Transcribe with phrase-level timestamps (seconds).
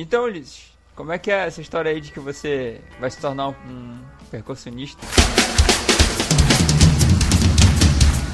[0.00, 3.48] Então, Ulisses, como é que é essa história aí de que você vai se tornar
[3.48, 3.98] um,
[4.30, 5.04] percussionista?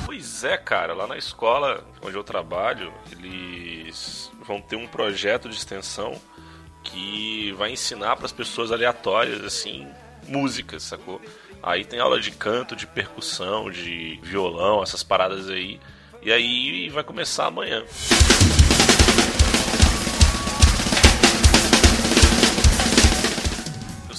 [0.05, 5.57] Pois é, cara, lá na escola onde eu trabalho, eles vão ter um projeto de
[5.57, 6.21] extensão
[6.83, 9.89] que vai ensinar para as pessoas aleatórias, assim,
[10.29, 11.19] músicas, sacou?
[11.63, 15.81] Aí tem aula de canto, de percussão, de violão, essas paradas aí.
[16.21, 17.83] E aí vai começar amanhã.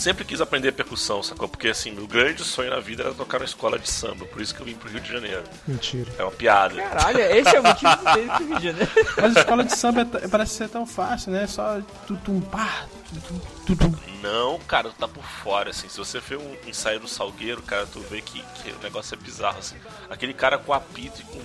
[0.05, 1.49] Sempre quis aprender percussão, sacou?
[1.49, 4.53] Porque assim, meu grande sonho na vida era tocar na escola de samba, por isso
[4.53, 5.41] que eu vim pro Rio de Janeiro.
[5.67, 6.11] Mentira.
[6.19, 6.75] É uma piada.
[6.75, 8.91] Caralho, esse é o motivo de ter ido pro Rio de Janeiro.
[9.17, 11.47] Mas a escola de samba é parece ser tão fácil, né?
[11.47, 13.95] Só tutum pá, tutum, tutum.
[14.21, 15.89] Não, cara, tu tá por fora, assim.
[15.89, 19.17] Se você vê um ensaio do Salgueiro, cara, tu vê que, que o negócio é
[19.17, 19.77] bizarro, assim.
[20.07, 21.41] Aquele cara com apito e com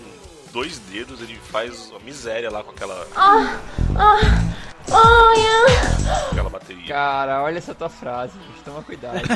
[0.53, 3.07] dois dedos, ele faz uma miséria lá com aquela,
[6.31, 6.89] aquela bateria.
[6.89, 9.21] Cara, olha essa tua frase, bicho, toma cuidado.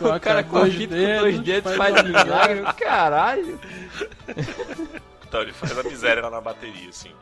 [0.00, 2.62] o cara com dois apito com dois dedos faz um milagre.
[2.78, 3.60] Caralho.
[5.26, 7.12] Então, ele faz a miséria lá na bateria, assim.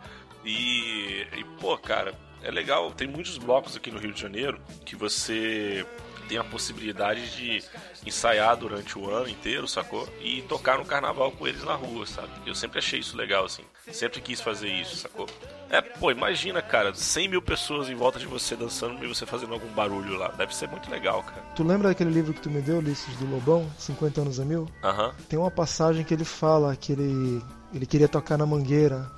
[0.44, 2.90] E, e, pô, cara, é legal.
[2.92, 5.86] Tem muitos blocos aqui no Rio de Janeiro que você
[6.28, 7.62] tem a possibilidade de
[8.06, 10.08] ensaiar durante o ano inteiro, sacou?
[10.20, 12.30] E tocar no carnaval com eles na rua, sabe?
[12.46, 13.62] Eu sempre achei isso legal, assim.
[13.90, 15.26] Sempre quis fazer isso, sacou?
[15.70, 19.54] É, pô, imagina, cara, 100 mil pessoas em volta de você dançando e você fazendo
[19.54, 20.28] algum barulho lá.
[20.28, 21.42] Deve ser muito legal, cara.
[21.56, 24.68] Tu lembra daquele livro que tu me deu, Ulisses, do Lobão, 50 anos a mil?
[24.82, 25.14] Aham.
[25.28, 29.10] Tem uma passagem que ele fala que ele, ele queria tocar na mangueira.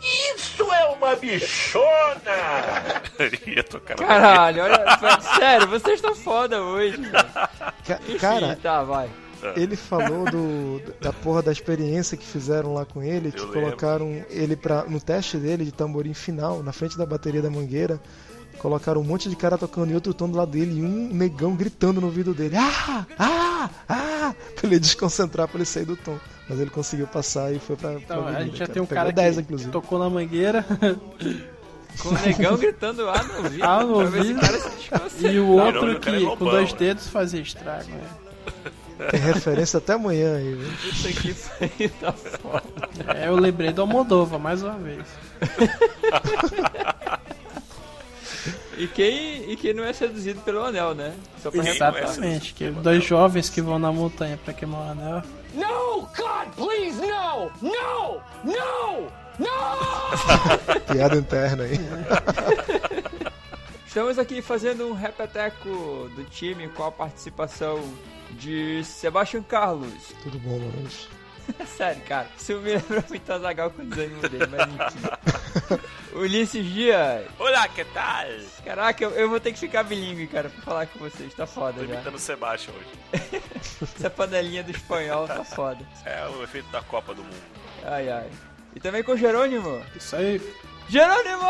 [3.18, 5.20] Ele ia tocar Caralho, olha.
[5.38, 6.98] Sério, vocês estão foda hoje.
[7.86, 9.08] Ca- Enfim, cara, tá, vai.
[9.56, 13.60] ele falou do, da porra da experiência que fizeram lá com ele, que Eu lembro.
[13.62, 18.00] colocaram ele pra, no teste dele de tamborim final, na frente da bateria da mangueira.
[18.64, 21.54] Colocaram um monte de cara tocando em outro tom do lado dele e um negão
[21.54, 22.56] gritando no ouvido dele.
[22.56, 23.04] Ah!
[23.18, 23.68] Ah!
[23.86, 24.34] Ah!
[24.56, 26.16] Pra ele desconcentrar, pra ele sair do tom.
[26.48, 27.90] Mas ele conseguiu passar e foi pra.
[27.90, 28.72] pra Então, a avenida, gente já cara.
[28.72, 29.70] tem um Pegou cara 10, que inclusive.
[29.70, 30.64] tocou na mangueira
[32.00, 33.64] Com o negão gritando ah no ouvido.
[33.64, 34.38] Ah, no pra ver se ouvido.
[34.38, 35.32] o cara se desconcentra.
[35.32, 36.78] e o Não, outro o cara é que lobão, com dois né?
[36.78, 37.90] dedos fazia estrago.
[37.90, 39.10] Né?
[39.10, 40.90] Tem referência até amanhã aí, viu?
[40.90, 42.62] Isso aqui foi tá foda.
[43.14, 45.04] É, eu lembrei do Almodova mais uma vez.
[48.76, 51.14] E quem, e quem não é seduzido pelo anel, né?
[51.42, 52.02] Só pra Ninguém ressaltar.
[52.02, 55.22] Exatamente, que dois jovens que vão na montanha pra queimar o anel.
[55.54, 56.00] No!
[56.16, 57.50] God, please, no!
[57.62, 58.20] No!
[58.44, 59.24] No!
[59.38, 60.80] No!
[60.92, 61.78] Piada interna aí.
[63.86, 67.80] Estamos aqui fazendo um repeteco do time com a participação
[68.32, 70.12] de Sebastião Carlos.
[70.22, 71.08] Tudo bom, Maurício?
[71.76, 75.80] Sério, cara, isso me lembra muito a Zagal com o desânimo dele, mas enfim.
[76.14, 77.26] Ulisses Dias.
[77.38, 78.24] Olá, que tal?
[78.64, 81.34] Caraca, eu, eu vou ter que ficar bilíngue, cara, pra falar com vocês.
[81.34, 81.94] Tá foda Tô já.
[81.94, 83.42] imitando o Sebastião hoje.
[83.96, 85.84] Essa panelinha do espanhol tá foda.
[86.04, 87.34] É o efeito da Copa do Mundo.
[87.84, 88.30] Ai, ai.
[88.74, 89.82] E também com o Jerônimo.
[89.96, 90.40] Isso aí.
[90.88, 91.42] Jerônimo!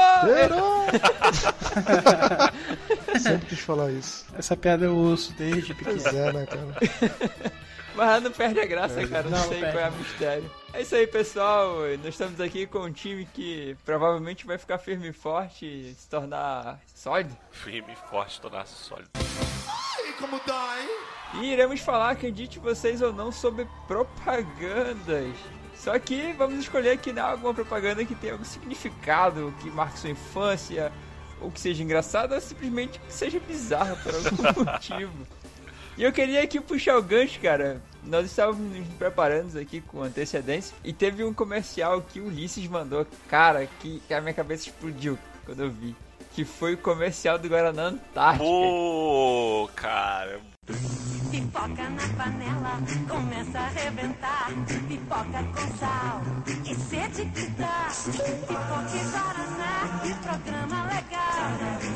[3.20, 4.24] Sempre quis falar isso.
[4.38, 6.00] Essa piada eu ouço desde pequeno.
[6.00, 7.52] Pois é, né, cara?
[7.94, 9.28] Mas não perde a graça, cara.
[9.30, 9.96] Não, Não, sei não qual é perde.
[9.96, 10.50] o mistério.
[10.72, 11.76] É isso aí, pessoal.
[11.98, 16.08] Nós estamos aqui com um time que provavelmente vai ficar firme e forte e se
[16.08, 17.36] tornar sólido.
[17.52, 19.10] Firme e forte, tornar-se sólido.
[21.34, 25.34] E iremos falar, acredite vocês ou não, sobre propagandas.
[25.76, 29.98] Só que vamos escolher que não é alguma propaganda que tenha algum significado, que marque
[29.98, 30.92] sua infância,
[31.40, 35.26] ou que seja engraçada, ou simplesmente que seja bizarra por algum motivo.
[35.96, 37.80] E eu queria aqui puxar o gancho, cara.
[38.02, 43.06] Nós estávamos nos preparando aqui com antecedência e teve um comercial que o Ulisses mandou,
[43.28, 45.94] cara, que, que a minha cabeça explodiu quando eu vi.
[46.34, 48.44] Que foi o comercial do Guaraná Antártica.
[48.44, 50.40] Pô, cara.
[51.30, 52.78] Pipoca na panela,
[53.08, 54.48] começa a arrebentar.
[54.88, 56.22] Pipoca com sal
[56.64, 57.88] e sede que dá.
[58.04, 61.44] Pipoca e Guaraná, programa legal.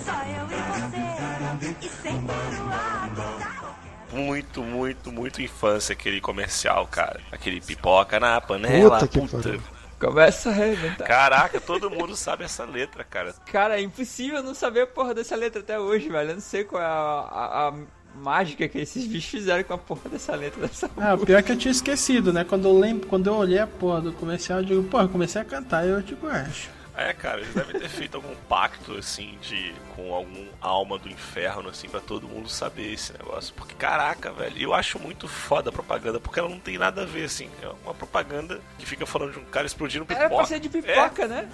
[0.04, 3.67] Só eu e você, e sem peruá.
[4.12, 7.20] Muito, muito, muito infância aquele comercial, cara.
[7.30, 8.98] Aquele pipoca na panela.
[8.98, 9.42] Puta que puta.
[9.42, 9.62] pariu.
[9.98, 11.04] Começa a arrebentar.
[11.06, 13.34] Caraca, todo mundo sabe essa letra, cara.
[13.50, 16.30] Cara, é impossível não saber a porra dessa letra até hoje, velho.
[16.30, 17.74] Eu não sei qual é a, a- a
[18.16, 21.42] mágica que esses bichos fizeram com a porra dessa letra dessa Ah, o pior é
[21.42, 22.44] que eu tinha esquecido, né?
[22.44, 25.42] Quando eu lembro, quando eu olhei a porra do comercial, eu digo, porra, eu comecei
[25.42, 26.70] a cantar, eu tipo, acho.
[26.98, 31.68] É, cara, eles devem ter feito algum pacto, assim, de com algum alma do inferno,
[31.68, 33.54] assim, pra todo mundo saber esse negócio.
[33.54, 37.06] Porque, caraca, velho, eu acho muito foda a propaganda, porque ela não tem nada a
[37.06, 37.48] ver, assim.
[37.62, 40.24] É uma propaganda que fica falando de um cara explodindo pipoca.
[40.26, 41.48] Era pra ser de pipoca, né?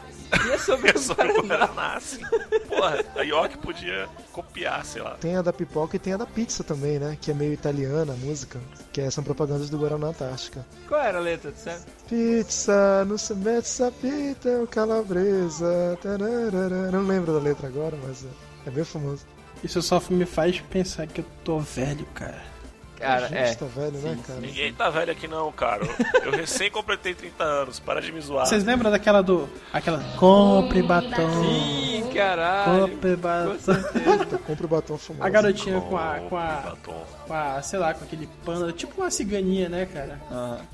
[0.46, 1.66] E é sobre É o sobre o Guaraná.
[1.66, 2.20] Guaraná, assim.
[2.68, 5.10] Porra, a York podia copiar, sei lá.
[5.20, 7.18] Tem a da pipoca e tem a da pizza também, né?
[7.20, 8.58] Que é meio italiana a música.
[8.92, 10.64] Que é- são propagandas do Guaraná Antártica.
[10.88, 11.80] Qual era a letra, tu sabe?
[12.08, 15.33] Pizza, no se mette sapita, o calabresa.
[16.02, 16.90] Tararara.
[16.90, 19.26] Não lembro da letra agora, mas é, é bem famoso.
[19.62, 22.54] Isso só me faz pensar que eu tô velho, cara.
[22.98, 23.54] Cara, a gente é.
[23.54, 24.40] tá velho, né, cara?
[24.40, 25.82] Ninguém tá velho aqui não, cara.
[26.22, 28.46] Eu recém completei 30 anos, para de me zoar.
[28.46, 29.48] Vocês lembram daquela do.
[29.72, 30.02] aquela.
[30.16, 31.42] Compre batom.
[31.42, 32.88] Sim, caralho.
[32.88, 33.56] Compre batom.
[33.58, 35.26] Puta, compra o batom fumoso.
[35.26, 36.20] A garotinha com a.
[36.28, 36.46] com a.
[36.46, 37.06] Batom.
[37.26, 37.62] Com a.
[37.62, 38.70] sei lá, com aquele pano.
[38.72, 40.20] Tipo uma ciganinha, né, cara?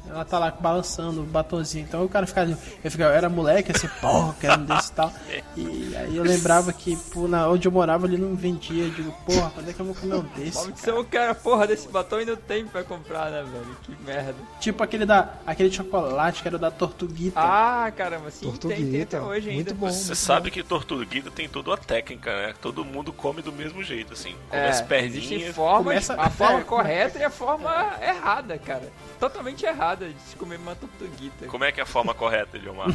[0.09, 1.85] Ela tá lá balançando o batonzinho.
[1.89, 2.57] Então o cara fica ali.
[2.85, 5.13] Eu, ficava, eu era moleque assim, porra, quero um desse e tal.
[5.57, 8.85] E aí eu lembrava que, pô, na, onde eu morava ali não vendia.
[8.85, 10.59] Eu digo, porra, quando é que eu vou comer um desse?
[10.59, 13.77] Maldição, o cara, porra, desse batom e não tem pra comprar, né, velho?
[13.83, 14.35] Que merda.
[14.61, 15.35] Tipo aquele da.
[15.47, 17.39] aquele chocolate que era da Tortuguita.
[17.41, 19.55] Ah, caramba, sim, tem, tem Tortuguita, até hoje ainda.
[19.55, 19.91] muito bom.
[19.91, 22.55] Você sabe que Tortuguita tem toda a técnica, né?
[22.61, 24.35] Todo mundo come do mesmo jeito, assim.
[24.49, 25.55] Come É, as existem perninhas.
[25.55, 28.93] formas, Começa- a forma é, correta e a forma errada, cara.
[29.19, 31.47] Totalmente errada de se comer uma tortuguita.
[31.47, 32.89] Como é que é a forma correta, Eliomar?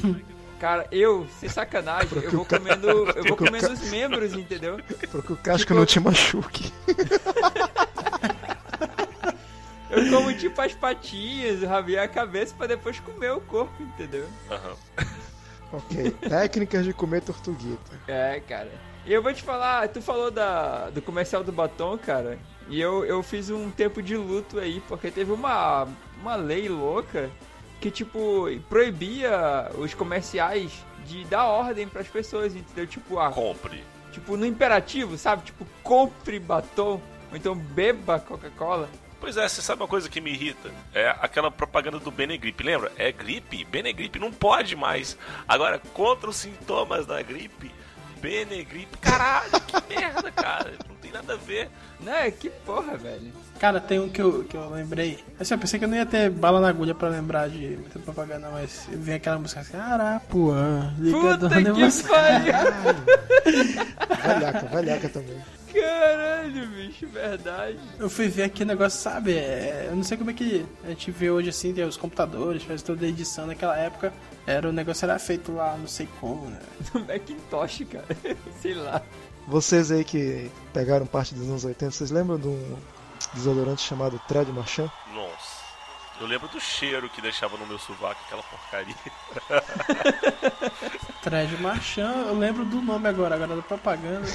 [0.59, 4.79] Cara, eu, sem sacanagem, eu vou comendo, eu vou comendo os membros, entendeu?
[5.11, 6.71] Pra que o casco não te machuque.
[9.87, 14.27] Eu como tipo as patinhas, e a cabeça pra depois comer o corpo, entendeu?
[14.51, 14.75] Aham.
[15.71, 16.11] Ok.
[16.11, 17.99] Técnicas de comer tortuguita.
[18.07, 18.71] É, cara.
[19.05, 22.39] E eu vou te falar, tu falou da, do comercial do batom, cara.
[22.67, 25.87] E eu, eu fiz um tempo de luto aí, porque teve uma,
[26.21, 27.29] uma lei louca
[27.79, 30.71] que, tipo, proibia os comerciais
[31.05, 32.87] de dar ordem pras pessoas, entendeu?
[32.87, 33.83] Tipo, ah, Compre.
[34.11, 35.43] tipo, no imperativo, sabe?
[35.43, 36.99] Tipo, compre batom,
[37.31, 38.89] ou então beba Coca-Cola.
[39.19, 40.71] Pois é, você sabe uma coisa que me irrita?
[40.93, 42.91] É aquela propaganda do Benegripe, lembra?
[42.97, 45.17] É gripe, Benegripe não pode mais.
[45.47, 47.71] Agora, contra os sintomas da gripe,
[48.21, 50.73] Benegripe, caralho, que merda, cara.
[50.87, 51.69] Não tem nada a ver.
[51.99, 52.31] Né?
[52.31, 53.31] Que porra, velho.
[53.59, 55.23] Cara, tem um que eu, que eu lembrei.
[55.39, 57.99] Assim, eu pensei que eu não ia ter bala na agulha pra lembrar de muita
[57.99, 61.75] propaganda, mas vem aquela música assim, Arapuã, Puta que pariu!
[64.25, 65.37] Velhaca, velhaca também.
[65.99, 67.79] Caralho, bicho, verdade.
[67.97, 69.37] Eu fui ver aqui o negócio, sabe?
[69.37, 72.63] é, eu não sei como é que a gente vê hoje assim, tem os computadores,
[72.63, 74.13] faz toda a edição naquela época.
[74.45, 76.59] Era, o negócio era feito lá, não sei como, né?
[76.93, 78.05] No Macintosh, cara.
[78.61, 79.01] Sei lá.
[79.47, 82.77] Vocês aí que pegaram parte dos anos 80, vocês lembram de um
[83.33, 84.91] desodorante chamado Thread Marchand?
[85.13, 85.65] Nossa.
[86.19, 88.95] Eu lembro do cheiro que deixava no meu sovaco aquela porcaria.
[91.21, 94.25] Traje Marchand, eu lembro do nome agora, agora da propaganda.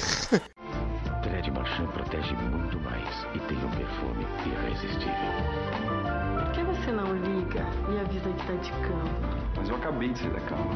[1.81, 5.15] Marchand protege muito mais e tem um perfume irresistível.
[6.37, 9.41] Por que você não liga e avisa que tá de cama?
[9.55, 10.71] Mas eu acabei de sair da cama.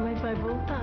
[0.00, 0.82] Mas vai voltar.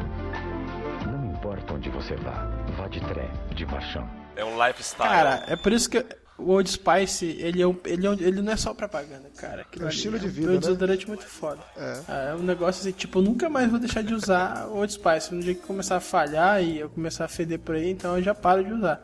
[1.06, 2.48] Não importa onde você vá,
[2.78, 4.08] vá de Thread de Marchand.
[4.36, 5.10] É um lifestyle.
[5.10, 6.06] Cara, é por isso que
[6.38, 9.62] o Old Spice, ele, é um, ele, é um- ele não é só propaganda, cara.
[9.62, 10.60] Aquilo É um estilo de um- vida, É um né?
[10.60, 11.60] desodorante muito foda.
[11.78, 12.32] É.
[12.32, 15.34] É um negócio assim, tipo, eu nunca mais vou deixar de usar o Old Spice.
[15.34, 18.24] No dia que começar a falhar e eu começar a feder por aí, então eu
[18.24, 19.02] já paro de usar.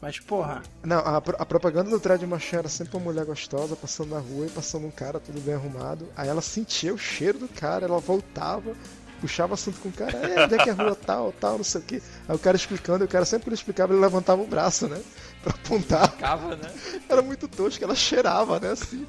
[0.00, 4.10] Mas, porra, Não, a, a propaganda do Thread Marchand era sempre uma mulher gostosa passando
[4.10, 6.08] na rua e passando um cara tudo bem arrumado.
[6.16, 8.74] Aí ela sentia o cheiro do cara, ela voltava,
[9.20, 11.62] puxava assunto com o cara, é, onde é que é a rua tal, tal, não
[11.62, 12.02] sei o que.
[12.28, 14.88] Aí o cara explicando, e o cara sempre que ele explicava, ele levantava o braço,
[14.88, 15.00] né?
[15.42, 16.12] Pra apontar.
[16.16, 16.72] Cava, né?
[17.08, 18.72] Era muito tosco, ela cheirava, né?
[18.72, 19.06] Assim.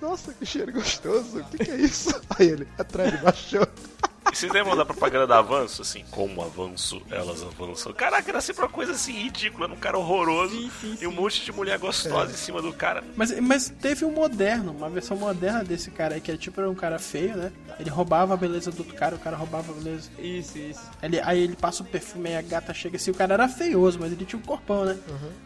[0.00, 2.08] Nossa, que cheiro gostoso, o que, que é isso?
[2.38, 3.68] Aí ele, Thread Marchand.
[4.32, 5.82] E vocês lembram da propaganda da Avanço?
[5.82, 7.92] Assim, como avanço, elas avançam.
[7.92, 11.44] Caraca, era sempre uma coisa assim ridícula, um cara horroroso Sim, sim, e um monte
[11.44, 13.02] de mulher gostosa em cima do cara.
[13.16, 16.70] Mas, mas teve um moderno, uma versão moderna desse cara aí, que era tipo era
[16.70, 17.50] um cara feio, né?
[17.80, 20.10] Ele roubava a beleza do outro cara, o cara roubava a beleza.
[20.18, 20.80] Isso, isso.
[21.02, 23.98] Ele, aí ele passa o perfume, aí a gata chega assim, o cara era feioso,
[24.00, 24.96] mas ele tinha um corpão, né?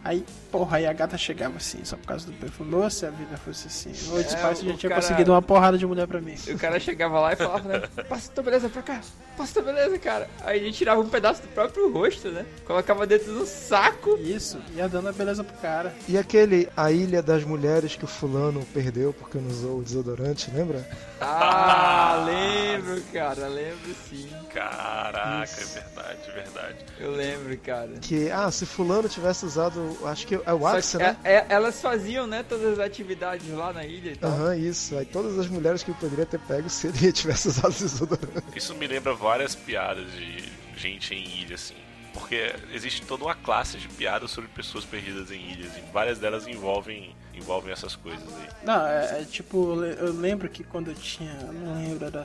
[0.02, 2.74] Aí, porra, aí a gata chegava assim, só por causa do perfume.
[2.74, 3.92] Ô, se a vida fosse assim.
[4.10, 6.34] O Old É, Spice já o tinha cara- conseguido uma porrada de mulher pra mim.
[6.48, 7.80] O cara chegava lá e falava, né?
[8.08, 9.00] Passa tua beleza pra cá,
[9.36, 10.28] passa tua beleza, cara.
[10.44, 12.44] Aí ele tirava um pedaço do próprio rosto, né?
[12.66, 14.16] Colocava dentro do saco.
[14.18, 15.94] Isso, ia dando a beleza pro cara.
[16.08, 20.50] E aquele A Ilha das Mulheres que o fulano perdeu porque não usou o desodorante,
[20.54, 20.86] lembra?
[21.20, 24.28] Ah, lembro, cara, lembro sim.
[24.52, 26.76] Caraca, é verdade, verdade.
[27.00, 27.90] Eu lembro, cara.
[28.00, 31.16] Que, ah, se fulano tivesse usado, acho que é o Axe, né?
[31.24, 34.30] é- é- elas faziam, né, todas as atividades lá na ilha e tal.
[34.30, 34.96] Aham, isso.
[34.96, 38.53] Aí todas as mulheres que ele poderia ter pego se ele tivesse usado desodorante.
[38.54, 41.74] Isso me lembra várias piadas de gente em ilha, assim.
[42.12, 45.76] Porque existe toda uma classe de piadas sobre pessoas perdidas em ilhas.
[45.76, 48.48] E várias delas envolvem, envolvem essas coisas aí.
[48.64, 52.24] Não, é, é tipo, eu le- eu lembro que quando eu tinha, não lembro, era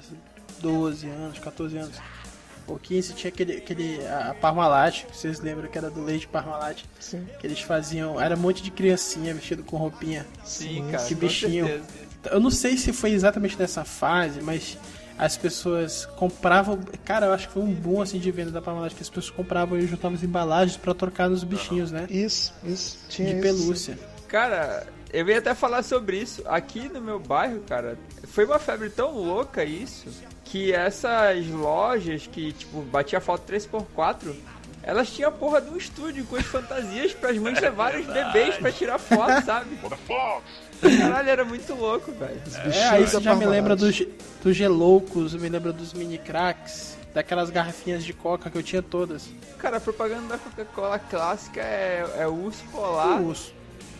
[0.59, 1.95] 12 anos, 14 anos,
[2.67, 6.83] ou 15, tinha aquele, aquele a Parmalat, vocês lembram que era do leite Parmalat?
[6.99, 7.27] Sim.
[7.39, 10.23] Que eles faziam, era um monte de criancinha vestido com roupinha.
[10.45, 11.03] Sim, cara.
[11.03, 11.65] que com bichinho.
[11.65, 12.09] certeza.
[12.31, 14.77] Eu não sei se foi exatamente nessa fase, mas
[15.19, 16.79] as pessoas compravam.
[17.03, 19.29] Cara, eu acho que foi um boom assim de venda da Parmalat, que as pessoas
[19.29, 22.07] compravam e juntavam as embalagens pra trocar nos bichinhos, né?
[22.09, 22.97] Isso, isso.
[23.09, 23.41] Tinha De isso.
[23.41, 23.99] pelúcia.
[24.29, 26.41] Cara, eu ia até falar sobre isso.
[26.45, 30.07] Aqui no meu bairro, cara, foi uma febre tão louca isso
[30.45, 34.33] que essas lojas que, tipo, batia foto 3x4,
[34.83, 38.55] elas tinham a porra de um estúdio com as fantasias pras mães levarem os bebês
[38.57, 39.77] pra tirar foto, sabe?
[40.97, 42.41] Caralho, era muito louco, velho.
[42.73, 44.01] É, aí você já me lembra dos,
[44.41, 49.27] dos geloucos, me lembra dos mini cracks, daquelas garrafinhas de coca que eu tinha todas.
[49.57, 53.53] Cara, a propaganda da Coca-Cola clássica é, é o urso polar O urso.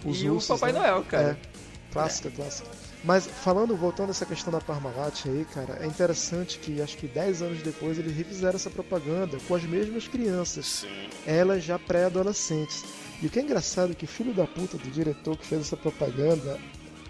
[0.06, 0.80] Os e ursos, o Papai né?
[0.80, 1.38] Noel, cara.
[1.42, 2.70] É, clássica, clássica.
[3.03, 7.08] Mas falando, voltando a essa questão da Parmalat aí, cara, é interessante que acho que
[7.08, 11.10] 10 anos depois eles refizeram essa propaganda com as mesmas crianças, Sim.
[11.25, 12.84] elas já pré-adolescentes.
[13.22, 15.62] E o que é engraçado é que o filho da puta do diretor que fez
[15.62, 16.60] essa propaganda,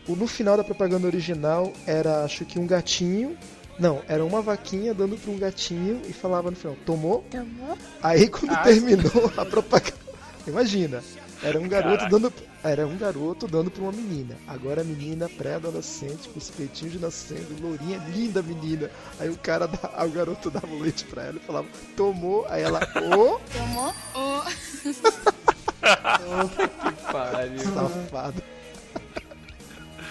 [0.07, 3.35] o- no final da propaganda original era acho que um gatinho.
[3.79, 7.25] Não, era uma vaquinha dando pra um gatinho e falava no final, tomou?
[7.31, 7.77] Tomou?
[8.03, 9.97] Aí quando Ah, terminou a propaganda.
[10.45, 11.01] Imagina,
[11.41, 12.09] era um garoto Caraca.
[12.19, 12.33] dando.
[12.63, 14.35] Era um garoto dando pra uma menina.
[14.45, 18.91] Agora a menina pré-adolescente, com os peitinhos nascendo, lourinha, linda menina.
[19.17, 22.63] Aí o cara aí o garoto dava o leite pra ela e falava, tomou, aí
[22.63, 22.81] ela,
[23.15, 23.93] ô, Tomou?
[25.81, 26.47] Oh.
[26.47, 27.59] Que pariu.
[27.59, 28.43] safado.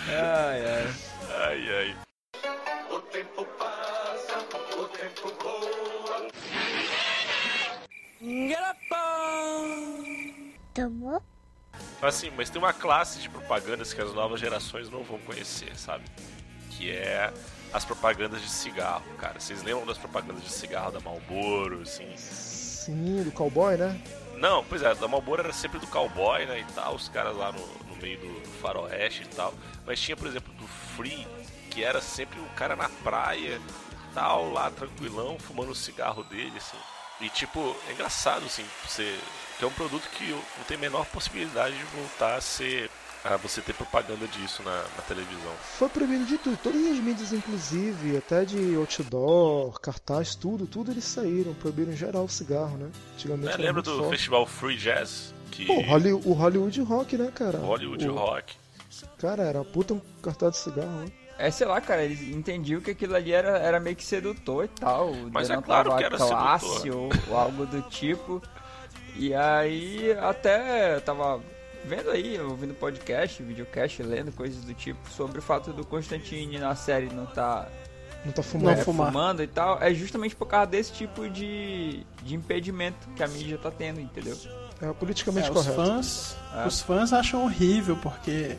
[0.08, 0.94] Ai, ai.
[1.30, 1.96] Ai, ai.
[10.74, 11.22] Tomou?
[12.00, 16.04] Assim, mas tem uma classe de propagandas que as novas gerações não vão conhecer, sabe?
[16.70, 17.32] Que é
[17.72, 19.40] as propagandas de cigarro, cara.
[19.40, 22.08] Vocês lembram das propagandas de cigarro da Marlboro, assim?
[22.16, 24.00] Sim, do cowboy, né?
[24.36, 27.50] Não, pois é, da Marlboro era sempre do cowboy, né, e tal, os caras lá
[27.50, 29.52] no, no meio do, do faroeste e tal.
[29.84, 31.26] Mas tinha, por exemplo, do Free,
[31.70, 33.60] que era sempre o cara na praia,
[34.14, 36.76] tal, lá tranquilão, fumando o cigarro dele, assim.
[37.20, 39.18] E tipo, é engraçado, assim, você.
[39.58, 42.88] Que é um produto que não tem a menor possibilidade de voltar a ser.
[43.24, 45.52] a você ter propaganda disso na, na televisão.
[45.78, 51.04] Foi proibido de tudo, todas as mídias, inclusive, até de outdoor, cartaz, tudo, tudo eles
[51.04, 52.88] saíram, proibiram em geral o cigarro, né?
[53.14, 54.10] Antigamente É, lembra do forte.
[54.10, 55.34] festival Free Jazz?
[55.50, 57.58] Que Pô, o Hollywood Rock, né, cara?
[57.58, 58.54] Hollywood o, Rock.
[59.18, 61.06] Cara, era puta um cartaz de cigarro, né?
[61.38, 64.68] É, sei lá, cara, eles entendiam que aquilo ali era, era meio que sedutor e
[64.68, 65.12] tal.
[65.30, 68.42] Mas é claro que era classe ou, ou algo do tipo.
[69.14, 71.40] E aí, até eu tava
[71.84, 76.74] vendo aí, ouvindo podcast, videocast, lendo coisas do tipo sobre o fato do Constantine na
[76.74, 77.68] série não tá
[78.24, 78.78] Não tá Não fumando.
[78.78, 79.06] é, fumar.
[79.12, 79.80] fumando e tal.
[79.80, 84.36] É justamente por causa desse tipo de, de impedimento que a mídia tá tendo, entendeu?
[84.82, 85.76] É, politicamente É, os correto.
[85.76, 86.66] fãs, É.
[86.66, 88.56] os fãs acham horrível porque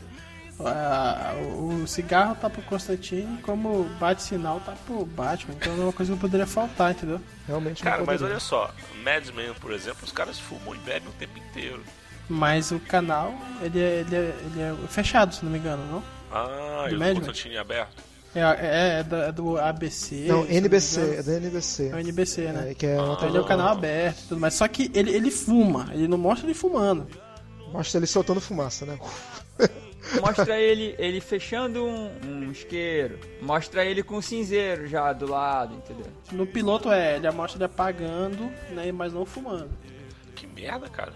[0.65, 5.55] ah, o cigarro tá pro Constantine como o bate-sinal tá pro Batman.
[5.55, 7.21] Então é uma coisa que não poderia faltar, entendeu?
[7.47, 8.73] Realmente Cara, não mas olha só,
[9.03, 11.81] Mad Men, por exemplo, os caras fumam e bebem o tempo inteiro.
[12.27, 16.03] Mas o canal, ele é, ele é, ele é fechado, se não me engano, não?
[16.31, 17.15] Ah, Do e o Mad?
[17.15, 18.09] Constantine aberto.
[18.35, 20.25] É, é, é do, é do ABC.
[20.27, 21.13] Não, NBC, engano.
[21.15, 21.87] é da NBC.
[21.87, 22.71] É o NBC, né?
[22.71, 24.53] É, que é Então ele é o canal aberto e tudo mais.
[24.53, 27.07] Só que ele, ele fuma, ele não mostra ele fumando.
[27.71, 28.99] Mostra ele soltando fumaça, né?
[30.21, 33.19] Mostra ele, ele fechando um, um isqueiro.
[33.41, 36.07] Mostra ele com um cinzeiro já do lado, entendeu?
[36.31, 39.69] No piloto é, ele mostra ele apagando, né, mas não fumando.
[40.35, 41.13] Que merda, cara.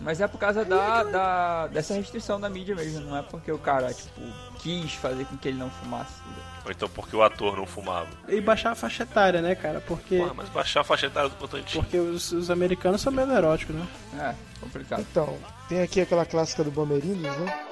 [0.00, 3.58] Mas é por causa da, da, dessa restrição da mídia mesmo, não é porque o
[3.58, 4.20] cara, tipo,
[4.58, 6.20] quis fazer com que ele não fumasse.
[6.20, 6.44] entendeu?
[6.66, 8.08] Ou então porque o ator não fumava.
[8.28, 9.80] E baixar a faixa etária, né, cara?
[9.80, 11.82] Porque, Porra, mas baixar a faixa etária do Constantine.
[11.82, 13.86] porque os, os americanos são meio eróticos, né?
[14.18, 15.00] É, complicado.
[15.00, 15.34] Então,
[15.68, 17.66] tem aqui aquela clássica do Bamerinos, né?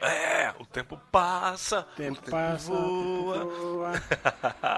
[0.00, 3.38] É, o tempo passa, Tempo o tempo passa, voa.
[3.38, 3.92] tempo voa.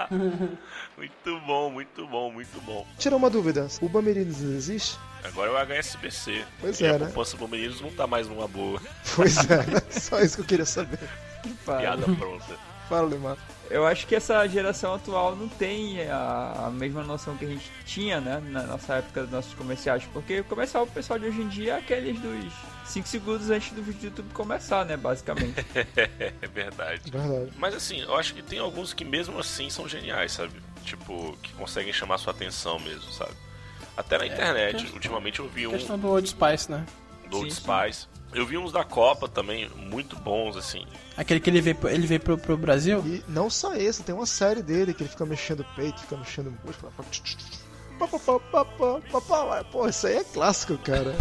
[0.97, 2.87] muito bom, muito bom, muito bom.
[2.97, 4.97] Tira uma dúvida, o Bamerinos existe?
[5.23, 6.43] Agora é o HSBC.
[6.59, 7.05] Pois e é, a né?
[7.05, 8.81] poupança Bombeeiros não tá mais numa boa.
[9.15, 9.63] Pois é,
[9.99, 10.99] só isso que eu queria saber.
[11.65, 12.70] Piada pronta.
[12.91, 13.37] Fala, Lemar.
[13.69, 17.71] Eu acho que essa geração atual não tem a, a mesma noção que a gente
[17.85, 18.43] tinha, né?
[18.49, 20.03] Na nossa época dos nossos comerciais.
[20.11, 22.53] Porque começar o pessoal de hoje em dia é aqueles dos
[22.87, 24.97] 5 segundos antes do vídeo do YouTube começar, né?
[24.97, 25.55] Basicamente.
[25.95, 27.09] é verdade.
[27.09, 27.53] Verdade.
[27.57, 30.51] Mas assim, eu acho que tem alguns que mesmo assim são geniais, sabe?
[30.83, 33.31] Tipo, que conseguem chamar sua atenção mesmo, sabe?
[33.95, 36.85] Até na internet, questão- ultimamente eu vi um Questão do Old Spice, né?
[37.29, 37.65] do Old Sim, sim.
[38.33, 40.85] Eu vi uns da Copa também, muito bons, assim.
[41.17, 43.03] Aquele que ele veio, pro- ele veio pro, pro Brasil.
[43.05, 46.15] E não só esse, tem uma série dele que ele fica mexendo o peito, fica
[46.15, 46.93] mexendo o músculo.
[49.71, 51.11] Pô, isso aí é clássico, cara.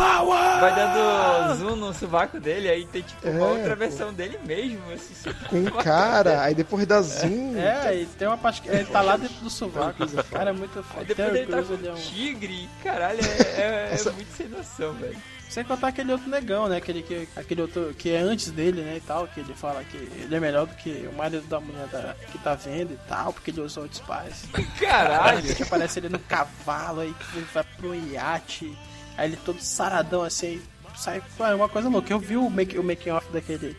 [0.61, 3.76] Vai dando zoom no sovaco dele, aí tem tipo uma É, outra pô.
[3.76, 4.81] versão dele mesmo.
[4.93, 7.55] Assim, você- Com um cara, aí depois dá zoom.
[7.59, 10.05] É, e tem uma parte que ele tá lá dentro do sovaco.
[10.05, 11.05] O cara é muito Aí foda.
[11.05, 15.19] depois ele tá com um- tigre, caralho, é, é- é Essa- muito sem noção, velho.
[15.50, 16.76] Sem contar aquele outro negão, né?
[16.76, 18.97] Aquele, que, aquele outro que é antes dele, né?
[18.99, 21.88] E tal, que ele fala que ele é melhor do que o marido da mulher
[21.88, 24.47] da- que tá vendo e tal, porque ele usou Old Spice.
[24.78, 25.54] Caralho!
[25.54, 28.73] que aparece ele no cavalo, aí ele vai pro iate,
[29.19, 30.62] aí ele todo saradão assim,
[30.97, 31.21] sai.
[31.40, 32.12] É uma coisa louca.
[32.12, 33.76] Eu vi o make- o making off daquele,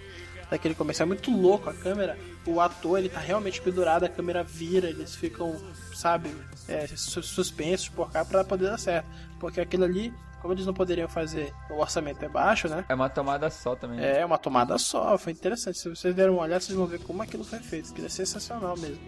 [0.50, 2.18] daquele comercial, é muito louco a câmera.
[2.46, 5.56] O ator ele tá realmente pendurado, a câmera vira, eles ficam,
[5.94, 6.36] sabe,
[6.68, 9.08] é, su- suspensos por cá pra poder dar certo.
[9.40, 10.12] Porque aquilo ali,
[10.42, 12.84] como eles não poderiam fazer, o orçamento é baixo, né?
[12.90, 13.98] É uma tomada só também.
[13.98, 14.20] né?
[14.22, 15.78] É uma tomada só, foi interessante.
[15.78, 17.92] Se vocês deram uma olhada, vocês vão ver como aquilo foi feito.
[17.92, 19.00] Aquilo é sensacional mesmo.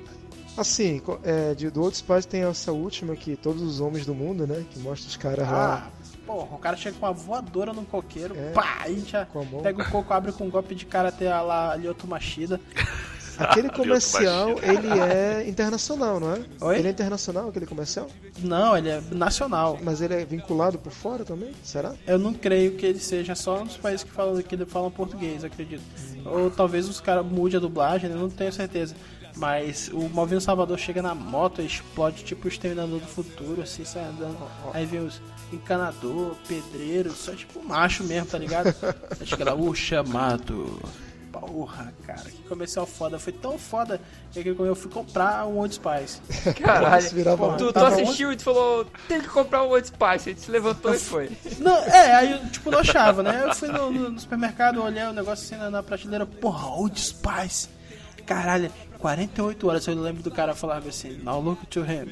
[0.55, 4.13] Assim, co- é, de, do Old Spice tem essa última que todos os homens do
[4.13, 4.63] mundo, né?
[4.69, 5.91] Que mostra os caras Ah, lá
[6.27, 8.51] porra, o cara chega com uma voadora num coqueiro, É.
[8.51, 9.61] pá, aí já com a mão.
[9.61, 12.61] pega o coco, abre com um golpe de karatê a lá Lyoto Machida.
[13.37, 16.41] Aquele comercial, ele é internacional, não é?
[16.61, 16.79] Oi?
[16.79, 18.07] Ele é internacional, aquele comercial?
[18.39, 19.79] Não, ele é nacional.
[19.81, 21.51] Mas ele é vinculado por fora também?
[21.63, 21.93] Será?
[22.05, 25.83] Eu não creio que ele seja só nos países que falam, que falam português, acredito.
[26.25, 28.95] Ou talvez os caras mudem a dublagem, eu não tenho certeza.
[29.35, 33.83] Mas o Malvino Salvador chega na moto e explode tipo o Exterminador do Futuro, assim,
[33.83, 34.37] sai andando.
[34.73, 35.19] Aí vem os
[35.51, 38.75] encanador, pedreiro, só tipo macho mesmo, tá ligado?
[39.19, 40.79] Aí chega lá, o chamado.
[41.39, 43.17] Porra, cara, que comercial foda.
[43.17, 43.99] Foi tão foda
[44.31, 46.21] que eu fui comprar um Old Spice.
[46.61, 47.03] Caralho.
[47.03, 50.29] Isso virava Porra, Tu, tu assistiu e tu falou, tem que comprar um Old Spice.
[50.29, 51.31] Aí tu se levantou e foi.
[51.59, 53.45] Não, é, aí eu, tipo, não achava, né?
[53.47, 56.99] Eu fui no, no- no supermercado, olhei o negócio assim na, na prateleira, porra, Old
[57.01, 57.67] Spice.
[58.25, 62.07] Caralho, 48 horas eu lembro do cara falava assim, now look to him,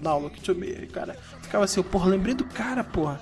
[0.00, 0.86] now look to me.
[0.86, 3.20] Cara, ficava assim, eu, porra, lembrei do cara, porra.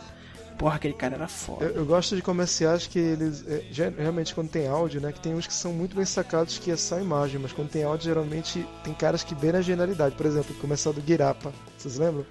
[0.59, 1.64] Porra, aquele cara era foda.
[1.64, 3.45] Eu, eu gosto de comerciais que eles.
[3.47, 3.62] é,
[3.99, 5.12] realmente, quando tem áudio, né?
[5.12, 7.85] Que tem uns que são muito bem sacados que é só imagem, mas quando tem
[7.85, 10.14] áudio, geralmente tem caras que beiram a genialidade.
[10.14, 11.53] Por exemplo, o comercial do Guirapa.
[11.77, 12.25] Vocês lembram?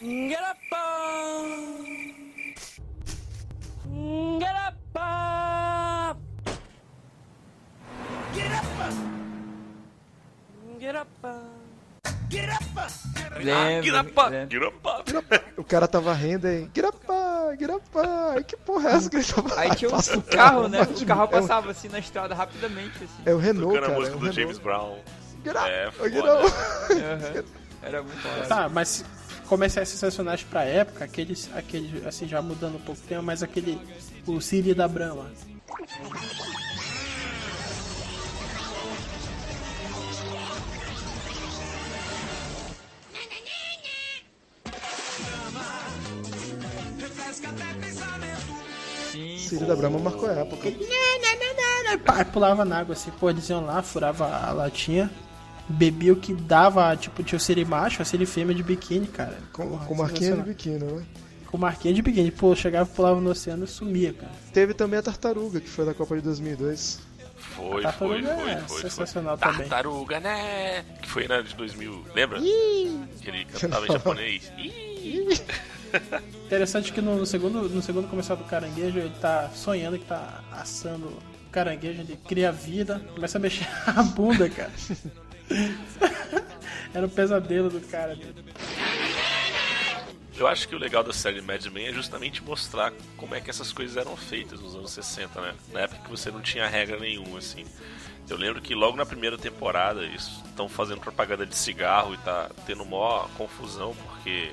[0.00, 1.72] Get up, uh,
[4.32, 4.76] get up,
[12.30, 12.54] get
[13.48, 14.08] up, get up,
[14.48, 15.44] get up.
[15.56, 16.48] O cara tava rindo
[17.56, 18.42] Guirapa.
[18.46, 20.84] Que porra é essa que ele tava Aí tinha o carro, né?
[20.86, 21.22] de O carro.
[21.22, 23.22] É um- passava assim na estrada rapidamente, assim.
[23.26, 23.98] É o Renault, Tocando a cara.
[23.98, 24.40] música é o do Renault.
[24.40, 24.98] James Brown.
[25.66, 26.32] É, foda.
[26.32, 27.44] Aham.
[27.82, 28.46] Era muito foda.
[28.46, 29.04] Tá, mas
[29.48, 33.78] comerciais sensacionais pra época, aqueles, aquele, assim, já mudando um pouco o tema, mas aquele,
[34.26, 35.26] o Siri da Brahma.
[49.52, 50.68] Círio da Brahma marcou a época.
[50.68, 55.10] Aí, pá, pulava na água assim, pô, eles iam lá, furava a latinha,
[55.68, 59.38] bebia o que dava, tipo, tinha o Siri macho, a Siri fêmea de biquíni, cara.
[59.52, 61.04] Com, Porra, com marquinha de biquíni, né?
[61.46, 62.30] Com marquinha de biquíni.
[62.30, 64.32] Pô, chegava, pulava no oceano e sumia, cara.
[64.54, 66.98] Teve também a Tartaruga, que foi da Copa de 2002.
[67.36, 68.80] Foi, foi, Tartaruga foi, é foi, foi.
[68.90, 69.58] sensacional também.
[69.68, 70.82] Tartaruga, né?
[71.02, 72.40] Que foi na de 2000, lembra?
[72.40, 74.50] Que ele cantava em japonês.
[74.56, 75.28] Ih.
[76.46, 80.42] Interessante que no, no segundo, no segundo comercial do caranguejo, ele tá sonhando que tá
[80.52, 81.18] assando
[81.50, 84.72] caranguejo, ele cria vida, começa a mexer a bunda, cara.
[86.94, 88.18] Era o pesadelo do cara.
[90.36, 93.50] Eu acho que o legal da série Mad Men é justamente mostrar como é que
[93.50, 95.54] essas coisas eram feitas nos anos 60, né?
[95.72, 97.64] Na época que você não tinha regra nenhuma, assim.
[98.28, 102.50] Eu lembro que logo na primeira temporada eles estão fazendo propaganda de cigarro e tá
[102.66, 104.50] tendo maior confusão porque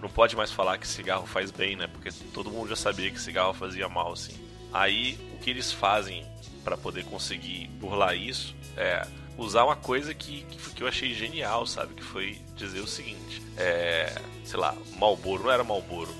[0.00, 1.86] não pode mais falar que cigarro faz bem, né?
[1.86, 4.34] Porque todo mundo já sabia que cigarro fazia mal, assim.
[4.72, 6.26] Aí o que eles fazem
[6.64, 9.06] para poder conseguir burlar isso é
[9.36, 11.94] usar uma coisa que, que, eu achei genial, sabe?
[11.94, 16.14] Que foi dizer o seguinte: é, sei lá, Marlboro não era Marlboro,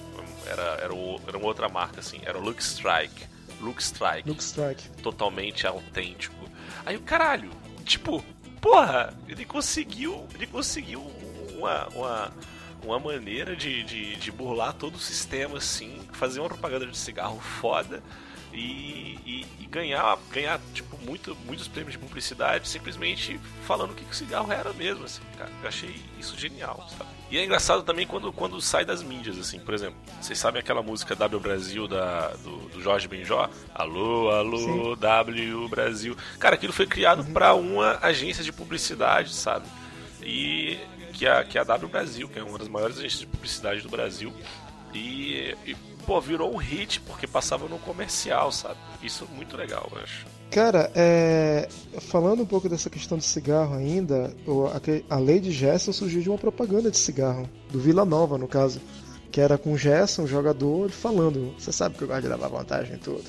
[0.46, 3.26] era, era, o- era uma outra marca, assim, era o Look Strike.
[3.60, 4.88] Look Strike Luke Strike.
[5.02, 6.48] totalmente autêntico.
[6.86, 7.50] Aí o caralho,
[7.84, 8.24] tipo,
[8.60, 10.26] porra, ele conseguiu.
[10.34, 11.00] Ele conseguiu
[11.56, 11.88] uma.
[11.88, 12.32] uma
[12.82, 17.40] uma maneira de, de, de burlar todo o sistema, assim, fazer uma propaganda de cigarro
[17.40, 18.02] foda
[18.52, 24.04] e, e, e, ganhar, ganhar tipo, muito, muitos prêmios de publicidade simplesmente falando o que,
[24.04, 25.50] que o cigarro era mesmo, assim, cara.
[25.62, 27.10] Eu achei isso genial, sabe?
[27.30, 30.82] E é engraçado também quando, quando sai das mídias, assim, por exemplo, vocês sabem aquela
[30.82, 33.50] música W Brasil da, do, do Jorge Benjó?
[33.74, 35.00] Alô, alô, Sim.
[35.00, 36.16] W Brasil.
[36.38, 37.32] Cara, aquilo foi criado uhum.
[37.32, 39.66] para uma agência de publicidade, sabe?
[40.22, 40.78] E
[41.18, 43.88] que é, que a W Brasil, que é uma das maiores agências de publicidade do
[43.88, 44.32] Brasil.
[44.94, 45.76] E, e,
[46.06, 48.78] pô, virou um hit porque passava no comercial, sabe?
[49.02, 50.24] Isso é muito legal, eu acho.
[50.50, 51.68] Cara, é...
[52.00, 54.34] falando um pouco dessa questão do cigarro ainda,
[55.10, 58.80] a lei de Gerson surgiu de uma propaganda de cigarro, do Vila Nova, no caso,
[59.30, 62.48] que era com o Gerson, o jogador, falando: Você sabe que eu gosto de levar
[62.48, 63.24] vantagem em tudo.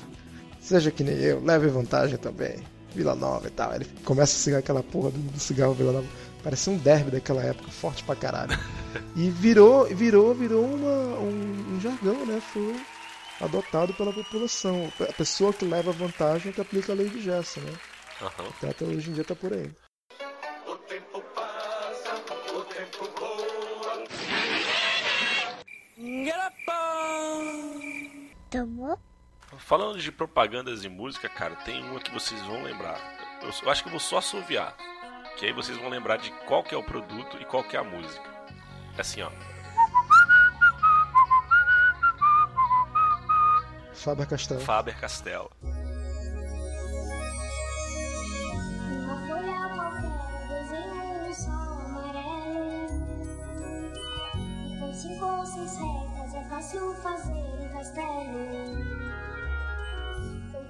[0.60, 2.56] Seja que nem eu, leve vantagem também.
[2.94, 3.74] Vila Nova e tal.
[3.74, 6.06] Ele começa a cigar aquela porra do cigarro Vila Nova.
[6.42, 8.58] Parecia um derby daquela época, forte pra caralho.
[9.14, 12.40] E virou, virou, virou uma, um, um jargão, né?
[12.52, 12.74] Foi
[13.40, 14.92] adotado pela população.
[15.00, 17.72] A pessoa que leva vantagem é que aplica a lei de Gerson, né?
[18.20, 18.48] Uhum.
[18.48, 19.70] Até, até hoje em dia tá por aí.
[20.66, 22.14] O tempo passa,
[22.54, 23.40] o tempo voa.
[28.50, 28.98] Tomou?
[29.58, 33.00] Falando de propagandas de música, cara, tem uma que vocês vão lembrar.
[33.42, 34.76] Eu, eu acho que eu vou só assoviar.
[35.36, 37.80] Que aí vocês vão lembrar de qual que é o produto e qual que é
[37.80, 38.28] a música.
[38.96, 39.30] É assim, ó.
[43.94, 44.60] Faber Castell.
[44.60, 45.50] Faber Castell.
[55.00, 58.90] cinco ou seis retas é fácil fazer um castelo.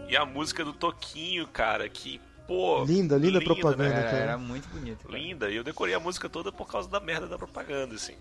[0.08, 2.20] E a música do Toquinho, cara, que
[2.50, 2.82] pô.
[2.82, 4.02] Linda, linda, linda propaganda, né?
[4.02, 4.16] cara.
[4.16, 5.06] Era muito bonito.
[5.06, 5.16] Cara.
[5.16, 8.16] Linda, e eu decorei a música toda por causa da merda da propaganda, assim.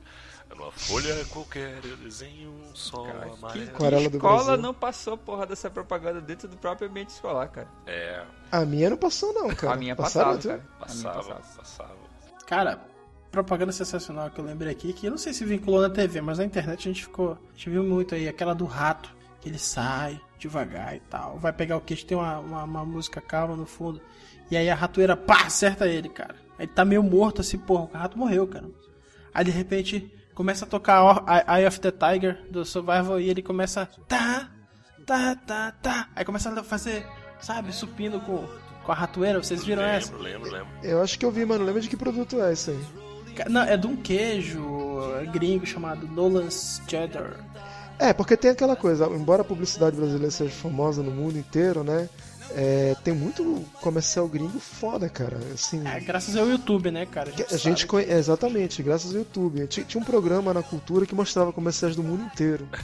[0.47, 3.65] Numa folha qualquer eu desenho um sol cara, amarelo.
[3.65, 7.67] Que, que escola não passou porra dessa propaganda dentro do próprio ambiente escolar, cara?
[7.87, 8.23] É.
[8.51, 9.73] A minha não passou, não, cara.
[9.73, 10.69] A minha passava, passava cara.
[10.79, 11.41] Passava, passava.
[11.57, 11.95] passava.
[12.45, 12.81] Cara,
[13.31, 16.37] propaganda sensacional que eu lembrei aqui, que eu não sei se vinculou na TV, mas
[16.37, 17.31] na internet a gente ficou.
[17.31, 21.37] A gente viu muito aí, aquela do rato, ele sai devagar e tal.
[21.37, 24.01] Vai pegar o queixo, tem uma, uma, uma música calma no fundo.
[24.49, 26.35] E aí a ratoeira, pá, acerta ele, cara.
[26.57, 28.65] Aí tá meio morto assim, porra, o rato morreu, cara.
[29.33, 33.87] Aí de repente começa a tocar Eye of the Tiger do Survival e ele começa.
[34.07, 34.49] Tá,
[35.05, 36.09] tá, tá, tá.
[36.15, 37.05] Aí começa a fazer,
[37.39, 38.45] sabe, supino com,
[38.83, 39.41] com a ratoeira.
[39.41, 40.15] Vocês viram lembro, essa?
[40.17, 40.67] Lembro, lembro.
[40.83, 41.63] Eu acho que eu vi, mano.
[41.63, 42.79] Lembra de que produto é esse aí?
[43.47, 44.61] Não, é de um queijo
[45.31, 47.45] gringo chamado Nolan's Cheddar.
[47.99, 52.07] É, porque tem aquela coisa, embora a publicidade brasileira seja famosa no mundo inteiro, né?
[52.51, 55.37] É, tem muito comercial gringo foda, cara.
[55.53, 57.29] Assim, é, graças ao YouTube, né, cara?
[57.29, 58.09] A gente, a gente conhe...
[58.09, 59.67] Exatamente, graças ao YouTube.
[59.67, 62.67] Tinha, tinha, um programa na cultura que mostrava comerciais do mundo inteiro.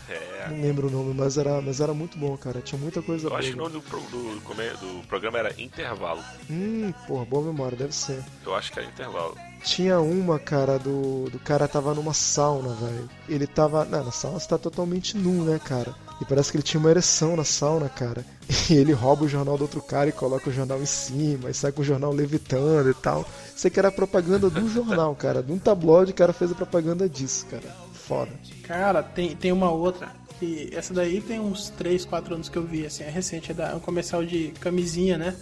[0.45, 0.49] É.
[0.49, 2.61] Não lembro o nome, mas era, mas era muito bom, cara.
[2.61, 3.39] Tinha muita coisa Eu boa.
[3.39, 6.23] acho que o nome do, do, do programa era Intervalo.
[6.47, 8.23] Hum, porra, boa memória, deve ser.
[8.45, 9.35] Eu acho que era Intervalo.
[9.65, 13.09] Tinha uma, cara, do, do cara tava numa sauna, velho.
[13.27, 13.83] Ele tava.
[13.83, 15.95] Não, na sauna você tá totalmente nu, né, cara?
[16.21, 18.23] E parece que ele tinha uma ereção na sauna, cara.
[18.69, 21.53] E ele rouba o jornal do outro cara e coloca o jornal em cima, e
[21.53, 23.27] sai com o jornal levitando e tal.
[23.55, 25.41] Sei que era propaganda do jornal, cara.
[25.41, 27.75] De um tabloide, o cara fez a propaganda disso, cara.
[27.91, 28.31] Foda.
[28.63, 30.11] Cara, tem, tem uma outra.
[30.39, 33.53] Que essa daí tem uns 3, 4 anos que eu vi, assim, é recente, é,
[33.53, 35.35] da, é um comercial de camisinha, né?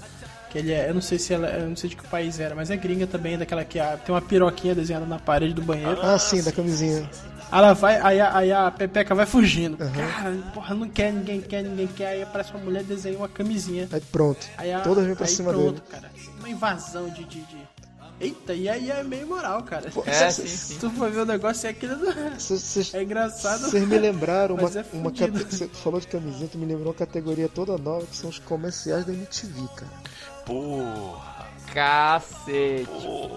[0.54, 2.54] Que ele é, eu não sei se ela, eu não sei de que país era,
[2.54, 5.98] mas é gringa também, daquela que a, tem uma piroquinha desenhada na parede do banheiro.
[6.00, 7.10] Ah, sim, da camisinha.
[7.52, 9.84] Aí ela vai, aí a, aí a Pepeca vai fugindo.
[9.84, 9.92] Uhum.
[9.92, 12.08] Cara, porra, não quer, ninguém quer, ninguém quer.
[12.10, 13.90] Aí aparece uma mulher desenha uma camisinha.
[13.92, 14.46] Aí pronto.
[14.56, 15.84] Aí a, Todas vêm pra aí cima pronto, dele.
[15.90, 16.12] cara.
[16.38, 17.58] Uma invasão de, de, de...
[18.20, 19.90] Eita, e aí é meio moral, cara.
[20.06, 20.74] É, sim, sim.
[20.74, 22.40] Se tu for ver o negócio, é aquilo do...
[22.40, 23.62] Cês, é engraçado.
[23.62, 27.50] Vocês me lembraram uma, é uma Você falou de camisinha, tu me lembrou uma categoria
[27.50, 29.92] toda nova que são os comerciais da MTV, cara.
[30.46, 31.34] Porra.
[31.74, 32.88] Cacete.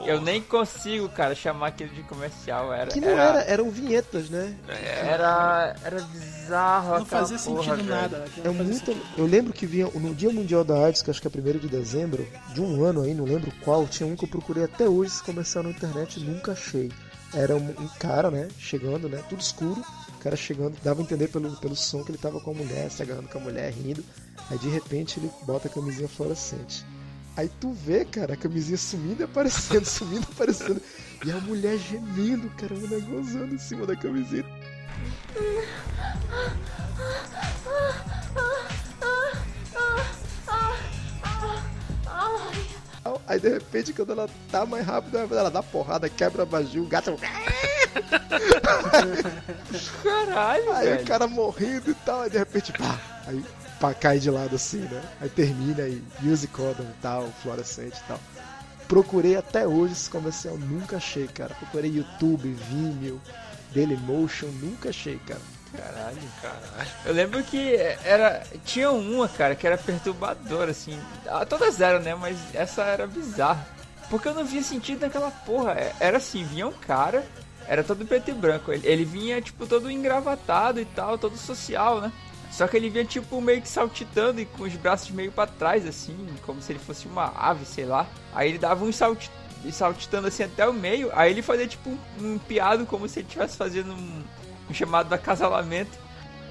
[0.04, 2.72] Eu nem consigo, cara, chamar aquele de comercial.
[2.72, 4.54] Era, que não era, era eram vinhetas, né?
[4.68, 6.98] Era, era bizarro.
[6.98, 7.88] Não fazia porra, sentido velho.
[7.88, 8.24] nada.
[8.44, 8.96] É muito.
[9.16, 11.68] Eu lembro que vinha no Dia Mundial da AIDS, que acho que é 1 de
[11.68, 15.12] dezembro, de um ano aí, não lembro qual, tinha um que eu procurei até hoje
[15.12, 16.92] esse comercial na internet e nunca achei.
[17.34, 19.82] Era um, um cara, né, chegando, né, tudo escuro,
[20.14, 22.90] o cara chegando, dava a entender pelo, pelo som que ele tava com a mulher,
[22.90, 24.04] se agarrando com a mulher, rindo.
[24.50, 26.84] Aí de repente ele bota a camisinha fluorescente.
[27.36, 30.80] Aí tu vê, cara, a camisinha sumindo e aparecendo, sumindo e aparecendo.
[31.24, 34.48] E a mulher gemendo, cara, a mulher gozando em cima da camiseta.
[43.26, 46.46] Aí de repente, quando ela tá mais rápida, ela dá porrada, quebra a
[46.78, 47.16] o gato.
[50.02, 51.02] Caralho, Aí velho.
[51.02, 53.44] o cara morrendo e tal, aí de repente, pá, aí
[54.00, 55.02] cai de lado assim, né?
[55.20, 58.20] Aí termina aí, Music Codon e tal, fluorescente e tal.
[58.88, 61.54] Procurei até hoje esse comercial, nunca achei, cara.
[61.54, 63.20] Procurei YouTube, Vimeo,
[63.74, 65.40] Dailymotion, nunca achei, cara.
[65.76, 66.18] Caralho.
[66.40, 66.90] Caralho.
[67.04, 68.42] Eu lembro que era.
[68.64, 70.98] Tinha uma, cara, que era perturbadora, assim.
[71.26, 72.14] Ah, Todas eram, né?
[72.14, 73.66] Mas essa era bizarra.
[74.08, 75.72] Porque eu não via sentido naquela porra.
[75.72, 77.24] É- Era assim, vinha um cara,
[77.66, 78.72] era todo preto e branco.
[78.72, 82.12] Ele, ele vinha, tipo, todo engravatado e tal, todo social, né?
[82.50, 85.86] Só que ele vinha, tipo, meio que saltitando e com os braços meio pra trás,
[85.86, 88.06] assim, como se ele fosse uma ave, sei lá.
[88.34, 89.30] Aí ele dava um salti
[89.72, 91.10] saltitando assim até o meio.
[91.12, 94.22] Aí ele fazia, tipo, um, um piado, como se ele estivesse fazendo um,
[94.70, 96.06] um chamado acasalamento.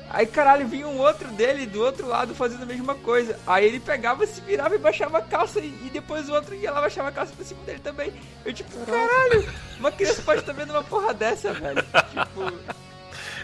[0.09, 3.39] Aí, caralho, vinha um outro dele do outro lado fazendo a mesma coisa.
[3.45, 5.59] Aí ele pegava, se virava e baixava a calça.
[5.59, 8.13] E, e depois o outro ia lá baixava a calça pra cima dele também.
[8.45, 11.83] Eu, tipo, caralho, uma criança pode estar vendo uma porra dessa, velho.
[12.11, 12.84] Tipo,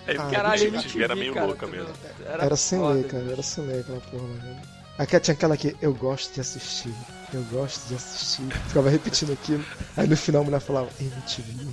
[0.07, 1.93] É, Ah, caralho, a MTV, era meio cara, louca tudo- mesmo.
[2.25, 2.93] Era, sem foda.
[2.95, 4.61] ler, cara, era sem ler aquela porra, né?
[4.97, 6.93] Aqui tinha aquela que eu gosto de assistir,
[7.33, 8.43] eu gosto de assistir.
[8.67, 9.65] Ficava repetindo aquilo.
[9.97, 11.67] Aí no final a mulher falava, MTV.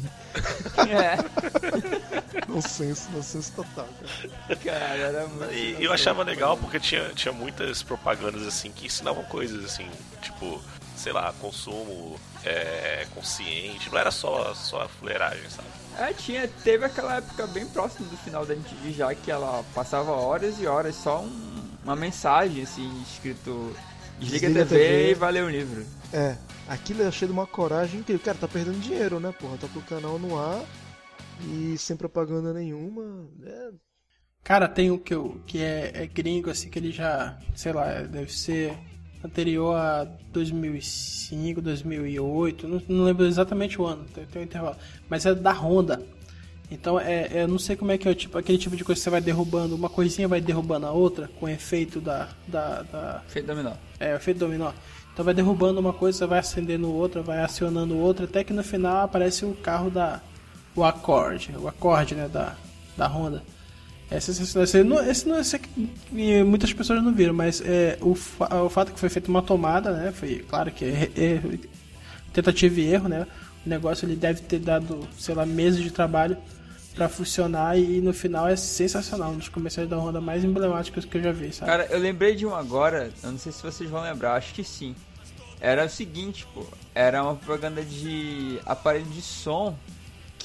[0.89, 1.19] É,
[2.49, 3.89] Nonsense, nonsense total,
[4.47, 4.57] cara.
[4.57, 5.53] caralho, era muito.
[5.53, 9.89] E eu achava legal porque tinha, tinha muitas propagandas assim que ensinavam coisas assim,
[10.23, 10.63] tipo,
[10.97, 15.69] sei lá, consumo é, consciente, não era só, só a fuleiragem, sabe?
[15.99, 20.13] É, tinha, teve aquela época bem próxima do final da MTV já que ela passava
[20.13, 23.75] horas e horas só um- uma mensagem assim, escrito
[24.21, 25.11] Desliga, Desliga a TV, a TV.
[25.11, 25.85] e valeu o livro.
[26.13, 26.37] É,
[26.69, 28.25] aquilo eu achei de uma coragem incrível.
[28.25, 29.57] Cara, tá perdendo dinheiro, né, porra?
[29.59, 30.65] Tá com o canal no ar
[31.45, 33.29] e sem propaganda nenhuma.
[33.45, 33.71] É,
[34.45, 38.01] Cara, tem um que, eu, que é, é gringo, assim, que ele já, sei lá,
[38.03, 38.79] deve ser
[39.25, 44.77] anterior a 2005, 2008, não, não lembro exatamente o ano, tem, tem um intervalo.
[45.09, 46.03] Mas é da Honda.
[46.71, 48.99] Então, é, é- eu não sei como é que é tipo, aquele tipo de coisa
[48.99, 53.23] que você vai derrubando, uma coisinha vai derrubando a outra, com efeito da, da, da
[53.27, 53.73] Feito dominó.
[53.99, 54.73] é, efeito dominó.
[55.13, 59.05] Então vai derrubando uma coisa, vai acendendo outra, vai acionando outra, até que no final
[59.05, 60.21] aparece o carro da.
[60.77, 62.55] O acorde, o acorde né, da,
[62.97, 63.43] da Honda.
[64.11, 64.65] É sensacional.
[64.65, 65.61] Esse não, esse não esse
[66.45, 69.93] muitas pessoas não viram, mas é, o, fa- o fato que foi feita uma tomada,
[69.93, 70.13] né?
[70.13, 71.41] Foi claro que é, é
[72.33, 73.27] tentativa e erro, né?
[73.67, 76.37] O negócio ele deve ter dado, sei lá, meses de trabalho
[76.95, 81.19] pra funcionar e no final é sensacional, um dos comerciais da Honda mais emblemáticos que
[81.19, 81.71] eu já vi, sabe?
[81.71, 84.65] Cara, eu lembrei de um agora, eu não sei se vocês vão lembrar, acho que
[84.65, 84.97] sim.
[85.61, 89.77] Era o seguinte, pô, era uma propaganda de aparelho de som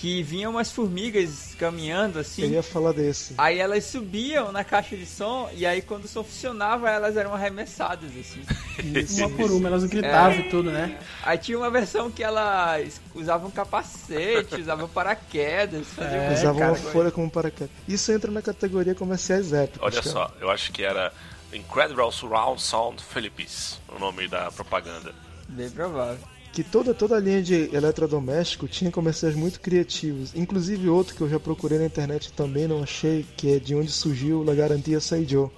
[0.04, 2.46] que vinham umas formigas caminhando eu assim.
[2.48, 3.36] ia falar desse.
[3.38, 7.34] Aí elas subiam na caixa de som e aí quando o som funcionava elas eram
[7.34, 8.42] arremessadas assim.
[9.24, 11.00] Uma por uma, elas gritavam e tudo, né?
[11.24, 17.10] Aí tinha uma versão que elas usavam capacete, usavam paraquedas, É, Usava cara, uma folha
[17.10, 17.72] como paraquedas.
[17.88, 19.82] Isso entra na categoria comerciais épicos.
[19.82, 20.10] Olha cara.
[20.10, 21.13] só, eu acho que era
[21.54, 25.16] Incredible Surround Sound Philippines, o nome da propaganda.
[25.48, 26.33] Bem provável.
[26.54, 30.32] Que toda, toda a linha de eletrodoméstico tinha comerciais muito criativos.
[30.36, 33.74] Inclusive outro que eu já procurei na internet e também não achei, que é de
[33.74, 35.52] onde surgiu La Garantia Saijo.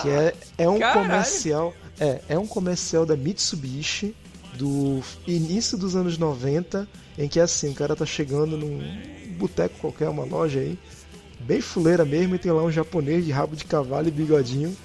[0.00, 1.02] que é, é um Caralho.
[1.02, 1.74] comercial.
[1.98, 4.14] É, é um comercial da Mitsubishi
[4.54, 6.88] do início dos anos 90,
[7.18, 8.80] em que assim, o cara tá chegando num
[9.38, 10.78] boteco qualquer, uma loja aí,
[11.40, 14.76] bem fuleira mesmo, e tem lá um japonês de rabo de cavalo e bigodinho.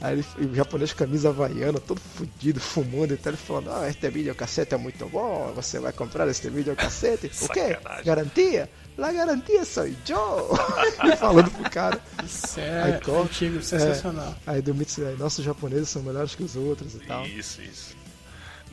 [0.00, 3.88] Aí ele, o japonês com camisa havaiana, todo fudido, fumando e tal, ele falando, ah,
[3.88, 7.30] este videocassete é muito bom, você vai comprar este videocassete?
[7.42, 7.78] o quê?
[8.04, 8.68] Garantia?
[8.96, 11.16] La garantia sou eu!
[11.16, 12.00] falando pro cara.
[12.24, 13.22] Isso é Aí corta.
[13.22, 14.34] antigo, sensacional.
[14.46, 17.26] Aí do Mitsubishi, aí, nossos japoneses são melhores que os outros e tal.
[17.26, 17.96] Isso, isso.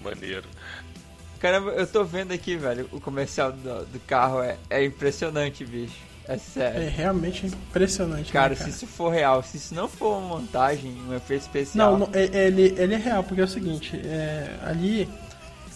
[0.04, 0.48] Maneiro.
[1.40, 6.11] Caramba, eu tô vendo aqui, velho, o comercial do, do carro é, é impressionante, bicho.
[6.28, 6.90] É É sério.
[6.90, 8.32] realmente impressionante.
[8.32, 11.92] Cara, né, se isso for real, se isso não for uma montagem, um efeito especial.
[11.98, 15.10] Não, não, é- ele, ele é real, porque é o seguinte, é, ali,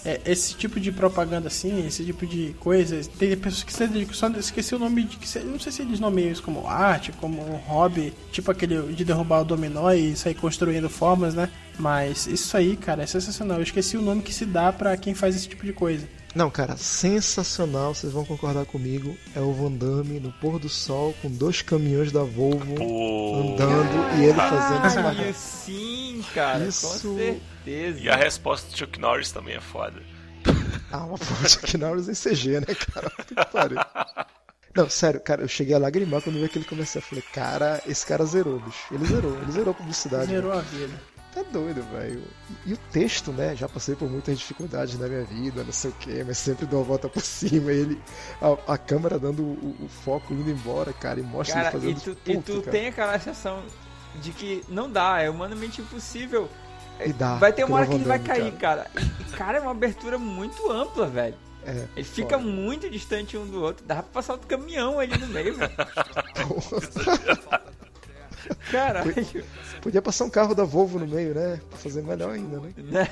[0.06, 4.14] é, esse tipo de propaganda assim, esse tipo de coisa, tem pessoas que se dedicam,
[4.14, 7.42] só esqueci o nome de, que não sei se eles nomeiam isso como arte, como
[7.42, 11.50] um hobby, tipo aquele de derrubar o dominó e sair construindo formas, né?
[11.80, 13.58] Mas isso aí, cara, é sensacional.
[13.58, 16.08] Eu esqueci o nome que se dá pra quem faz esse tipo de coisa.
[16.36, 19.18] Não, cara, sensacional, vocês vão concordar comigo.
[19.34, 23.40] É o Van Damme no pôr do sol com dois caminhões da Volvo Pô.
[23.54, 28.00] andando e ele fazendo essa Caralho, sim, cara, Isso- com certeza.
[28.02, 30.02] E a resposta do Chuck Norris também é foda.
[30.92, 33.10] Ah, uma fonte aqui na hora em CG, né, cara?
[33.26, 33.78] Que pariu.
[34.76, 37.02] Não, sério, cara, eu cheguei a lagrimar quando vi aquele comercial.
[37.02, 38.94] Eu falei, cara, esse cara zerou, bicho.
[38.94, 40.28] Ele zerou, ele zerou a publicidade.
[40.28, 40.94] Zerou a vida.
[41.56, 42.22] Doido, velho.
[42.66, 43.56] E, e o texto, né?
[43.56, 46.82] Já passei por muitas dificuldades na minha vida, não sei o que, mas sempre dou
[46.82, 47.72] a volta por cima.
[47.72, 48.02] E ele,
[48.42, 51.98] a, a câmera dando o, o foco indo embora, cara, e mostra Cara, ele fazendo
[51.98, 52.72] e tu, puto, e tu cara.
[52.72, 53.64] tem aquela sensação
[54.16, 56.50] de que não dá, é humanamente impossível.
[57.06, 58.92] E dá, vai ter uma hora que ele vai cair, cara.
[58.98, 61.36] E, cara, é uma abertura muito ampla, velho.
[61.66, 62.50] É, Ele fica foda.
[62.50, 63.86] muito distante um do outro.
[63.86, 65.72] Dá pra passar outro caminhão ali no meio, velho.
[68.72, 69.14] Caralho.
[69.82, 71.60] Podia passar um carro da Volvo no meio, né?
[71.70, 72.74] Pra fazer melhor ainda, né?
[72.78, 73.06] Né?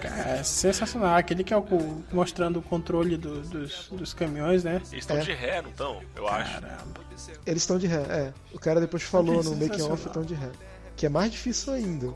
[0.00, 1.14] Cara, é sensacional.
[1.16, 1.64] Aquele que é o
[2.12, 4.76] mostrando o controle do- dos, dos caminhões, né?
[4.90, 5.20] Eles estão É.
[5.20, 6.00] de ré, não estão?
[6.16, 6.60] Eu acho.
[6.60, 7.08] Caramba.
[7.46, 8.32] Eles estão de ré, é.
[8.52, 10.48] O cara depois falou Que no making off estão de ré.
[10.96, 12.12] Que é mais difícil ainda.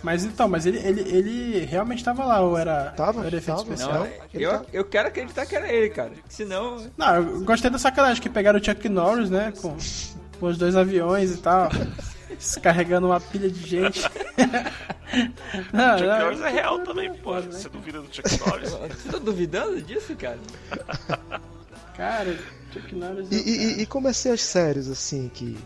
[0.00, 3.62] Mas então, mas ele, ele, ele realmente tava lá, ou era, Tava, era efeito tava.
[3.74, 4.04] especial?
[4.04, 6.12] Não, eu, tá- eu quero acreditar que era ele, cara.
[6.28, 6.86] Senão.
[6.96, 9.52] Não, eu gostei da sacanagem que pegaram o Chuck Norris, né?
[9.60, 9.76] Com,
[10.38, 11.68] com os dois aviões e tal.
[12.38, 14.00] Descarregando uma pilha de gente.
[15.72, 17.34] não, Chuck não, Norris é real também, pô.
[17.34, 17.40] né?
[17.50, 18.70] Você duvida do Chuck Norris?
[18.70, 20.38] Você tá duvidando disso, cara?
[21.96, 22.36] Cara,
[22.72, 23.28] Chuck Norris.
[23.30, 25.56] E, é o e, e- e comecei as séries, assim, que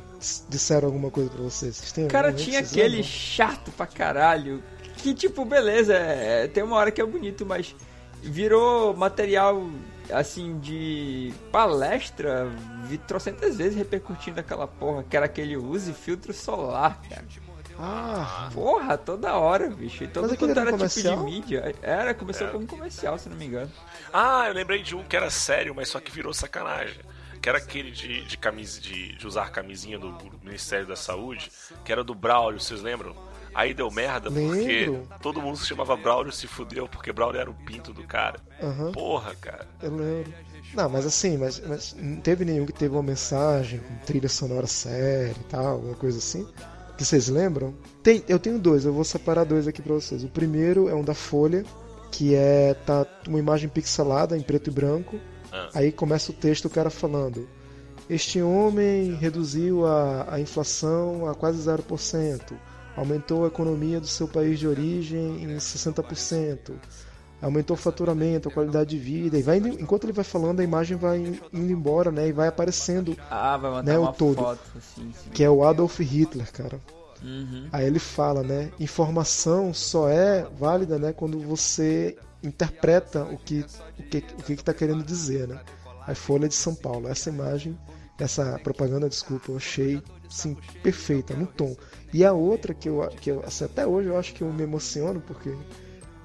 [0.48, 1.76] disseram alguma coisa pra vocês.
[1.76, 3.11] Vocês têm Cara, tinha vocês aquele lembram?
[3.11, 4.62] chato pra caralho.
[4.98, 7.74] Que, tipo, beleza, é, tem uma hora que é bonito, mas
[8.22, 9.68] virou material,
[10.10, 12.46] assim, de palestra,
[12.84, 17.24] vi trocentas vezes repercutindo aquela porra, que era aquele use filtro solar, cara.
[17.78, 20.04] Ah, Porra, toda hora, bicho.
[20.04, 21.74] E todo quanto era era tipo de mídia.
[21.82, 23.70] Era, começou como comercial, se não me engano.
[24.12, 27.00] Ah, eu lembrei de um que era sério, mas só que virou sacanagem.
[27.40, 31.50] Que era aquele de, de, camisa, de, de usar camisinha do Ministério da Saúde,
[31.84, 33.16] que era do Braulio, vocês lembram?
[33.54, 35.08] Aí deu merda porque Lembro.
[35.20, 38.40] todo mundo se chamava Braulio se fudeu, porque Braulio era o pinto do cara.
[38.62, 39.66] aham, Porra, cara.
[39.82, 40.32] eu lembro.
[40.74, 44.66] Não, mas assim, mas, mas não teve nenhum que teve uma mensagem com trilha sonora
[44.66, 46.46] séria e tal, alguma coisa assim?
[46.96, 47.74] Que vocês lembram?
[48.02, 50.24] Tem, eu tenho dois, eu vou separar dois aqui pra vocês.
[50.24, 51.62] O primeiro é um da Folha,
[52.10, 55.18] que é tá uma imagem pixelada em preto e branco.
[55.52, 55.68] Ah.
[55.74, 57.46] Aí começa o texto o cara falando:
[58.08, 62.40] Este homem reduziu a, a inflação a quase 0%,
[62.96, 66.72] aumentou a economia do seu país de origem em 60%,
[67.40, 69.38] aumentou o faturamento, a qualidade de vida.
[69.38, 72.28] E vai indo- enquanto ele vai falando, a imagem vai indo embora, né?
[72.28, 74.37] E vai aparecendo Ah, vai Né, o todo.
[74.37, 75.31] foto, assim, sim.
[75.31, 76.78] que é o Adolf Hitler, cara.
[77.22, 77.68] Uhum.
[77.72, 78.70] Aí ele fala, né?
[78.81, 81.12] Informação só é válida, né?
[81.12, 83.64] Quando você interpreta o que
[83.98, 85.61] o que o que está querendo dizer, né?
[86.07, 87.07] A Folha de São Paulo.
[87.09, 87.78] Essa imagem,
[88.22, 91.76] essa propaganda, desculpa, eu achei assim perfeita, no tom.
[92.12, 94.62] E a outra que eu que eu, assim, até hoje eu acho que eu me
[94.62, 95.54] emociono porque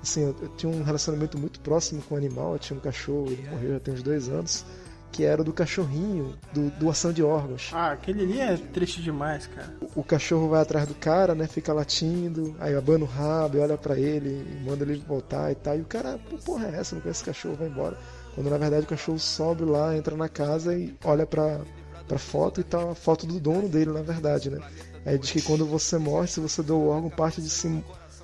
[0.02, 2.54] assim eu, eu tinha um relacionamento muito próximo com o animal.
[2.54, 4.66] Eu tinha um cachorro, ele morreu já tem uns dois anos.
[5.10, 7.72] Que era o do cachorrinho, do doação de órgãos.
[7.74, 9.74] Ah, aquele ali é triste demais, cara.
[9.96, 11.48] o cachorro vai atrás do cara, né?
[11.48, 15.78] Fica latindo, aí abana o rabo, e olha pra ele, manda ele voltar e tal.
[15.78, 16.94] E o cara, pô, porra é essa?
[16.94, 17.98] Não conhece esse cachorro, vai embora.
[18.36, 21.62] Quando na verdade o cachorro sobe lá, entra na casa e olha pra,
[22.08, 24.60] pra foto e tá a foto do dono dele, na verdade, né?
[25.06, 27.84] Aí diz que quando você morre, se você doa o órgão, parte de si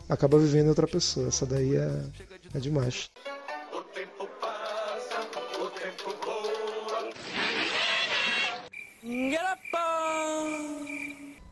[0.10, 1.28] acaba vivendo em outra pessoa.
[1.28, 2.04] Essa daí é,
[2.54, 3.10] é demais.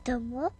[0.04, 0.52] Tomou?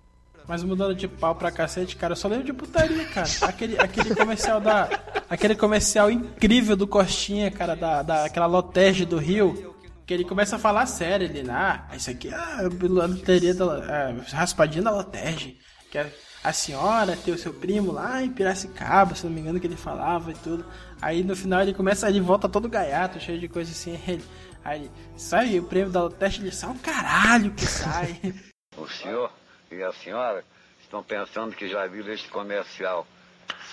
[0.48, 3.30] Mas mudando de pau pra cacete, cara, eu só lembro de putaria, cara.
[3.44, 4.90] Aquele, aquele comercial da.
[5.30, 9.71] Aquele comercial incrível do Costinha, cara, da, da aquela lotege do Rio.
[10.06, 11.54] Que ele começa a falar sério ali, né?
[11.54, 13.66] Ah, isso aqui é a loteria da.
[13.66, 15.58] É, raspadinha da lotege.
[15.90, 16.12] Que é
[16.44, 19.76] a senhora tem o seu primo lá em Piracicaba, se não me engano, que ele
[19.76, 20.66] falava e tudo.
[21.00, 24.00] Aí no final ele começa, ele volta todo gaiato, cheio de coisa assim.
[24.08, 24.24] Ele,
[24.64, 28.20] aí ele, sai o prêmio da lotege, ele sai um caralho que sai.
[28.78, 29.30] O senhor
[29.70, 30.46] e a senhora
[30.82, 33.06] estão pensando que já viram este comercial.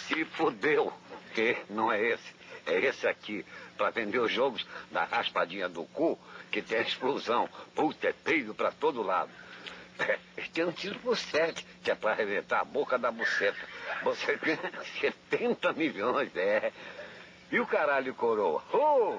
[0.07, 0.93] Se fudeu,
[1.35, 2.35] que não é esse.
[2.69, 3.45] É esse aqui,
[3.79, 6.19] para vender os jogos da raspadinha do cu,
[6.51, 7.49] que tem a explosão.
[7.75, 9.31] Puta, é peido para todo lado.
[9.99, 10.19] É,
[10.53, 13.59] tem um tiro por sete, que é para arrebentar a boca da buceta.
[14.05, 16.71] Você ganha 70 milhões, é.
[17.51, 18.63] E o caralho coroa?
[18.73, 19.19] Oh,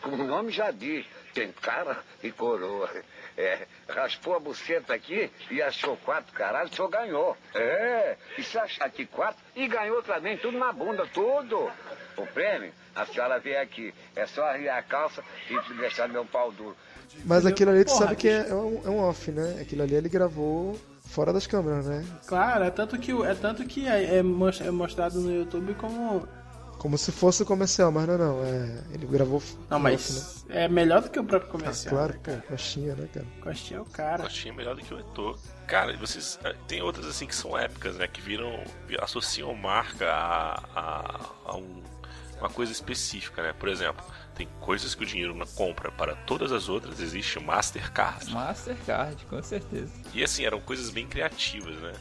[0.00, 1.04] como o nome já diz,
[1.36, 2.88] tem cara e coroa.
[3.36, 7.36] É, raspou a buceta aqui e achou quatro caralho, o senhor ganhou.
[7.54, 11.70] É, e se achar aqui quatro, e ganhou também, tudo na bunda, tudo.
[12.16, 16.50] O prêmio, a senhora veio aqui, é só arriar a calça e deixar meu pau
[16.50, 16.74] duro.
[17.26, 19.58] Mas aquilo ali tu Porra, sabe que é, é um, é um off, né?
[19.60, 22.06] Aquilo ali ele gravou fora das câmeras, né?
[22.26, 26.26] Claro, é tanto que, é tanto que é, é é mostrado no YouTube como,
[26.86, 28.44] Como se fosse comercial, mas não, não.
[28.44, 29.42] É, ele gravou.
[29.68, 31.92] Não, mas é melhor do que o próprio comercial.
[31.92, 33.26] Ah, claro, né, pô, coxinha, né, cara?
[33.42, 34.22] Coxinha é o cara.
[34.22, 35.36] Coxinha é melhor do que o Eto'o.
[35.66, 36.38] Cara, e vocês.
[36.44, 38.06] eh, Tem outras assim que são épicas, né?
[38.06, 38.62] Que viram.
[39.00, 41.82] associam marca a, a, a um-
[42.38, 43.52] uma coisa específica, né?
[43.52, 44.04] Por exemplo,
[44.36, 45.90] tem coisas que o dinheiro não compra.
[45.90, 48.30] Para todas as outras existe o Mastercard.
[48.32, 49.90] Mastercard, com certeza.
[50.14, 51.92] E assim, eram coisas bem criativas, né?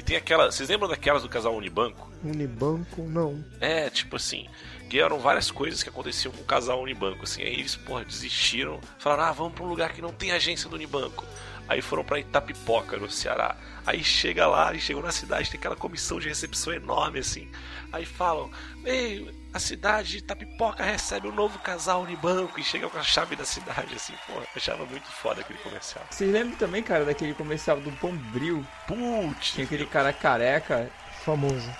[0.00, 0.50] E tem aquela.
[0.50, 2.10] Vocês lembram daquelas do casal Unibanco?
[2.24, 3.44] Unibanco, não.
[3.60, 4.46] É, tipo assim,
[4.88, 8.80] que eram várias coisas que aconteciam com o casal Unibanco, assim, aí eles, porra, desistiram,
[8.98, 11.26] falaram, ah, vamos pra um lugar que não tem agência do Unibanco.
[11.70, 13.54] Aí foram pra Itapipoca, no Ceará.
[13.86, 17.48] Aí chega lá, e chegam na cidade, tem aquela comissão de recepção enorme, assim.
[17.92, 18.50] Aí falam,
[18.84, 23.36] ei, a cidade de Itapipoca recebe um novo casal Unibanco, e chegam com a chave
[23.36, 26.04] da cidade, assim, porra, achava muito foda aquele comercial.
[26.10, 28.66] Vocês lembram também, cara, daquele comercial do Bombril?
[28.88, 29.52] Putz!
[29.52, 30.90] Tinha aquele cara careca.
[31.24, 31.70] Famoso.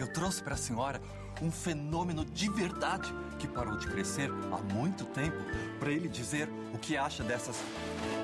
[0.00, 1.00] Eu trouxe para a senhora
[1.42, 5.36] um fenômeno de verdade que parou de crescer há muito tempo
[5.78, 7.62] para ele dizer o que acha dessas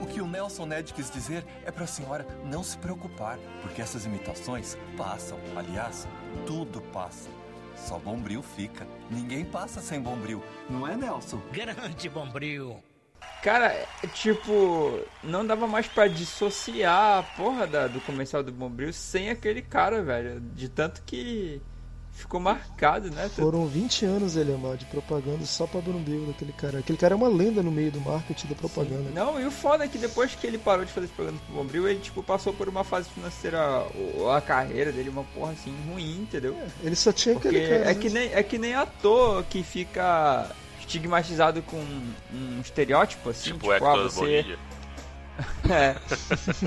[0.00, 3.80] O que o Nelson Ned quis dizer é para a senhora não se preocupar, porque
[3.80, 5.38] essas imitações passam.
[5.56, 6.06] Aliás,
[6.46, 7.30] tudo passa.
[7.76, 8.86] Só Bombril fica.
[9.10, 11.40] Ninguém passa sem Bombril, não é, Nelson?
[11.50, 12.82] Grande Bombril.
[13.44, 18.90] Cara, é, tipo, não dava mais pra dissociar a porra da, do comercial do Bombril
[18.90, 20.40] sem aquele cara, velho.
[20.40, 21.60] De tanto que
[22.10, 23.28] ficou marcado, né?
[23.28, 26.78] Foram 20 anos, ele amado, de propaganda só pra Brumbil daquele cara.
[26.78, 29.10] Aquele cara é uma lenda no meio do marketing da propaganda.
[29.10, 31.86] Não, e o foda é que depois que ele parou de fazer propaganda pro Bombril,
[31.86, 33.58] ele, tipo, passou por uma fase financeira,
[34.34, 36.56] a carreira dele, uma porra assim, ruim, entendeu?
[36.82, 37.90] Ele só tinha Porque aquele cara.
[37.90, 40.50] é que, nem, é que nem ator que fica
[40.86, 44.58] estigmatizado com um estereótipo, assim, Tipo tipo, ah, você...
[45.68, 45.96] É.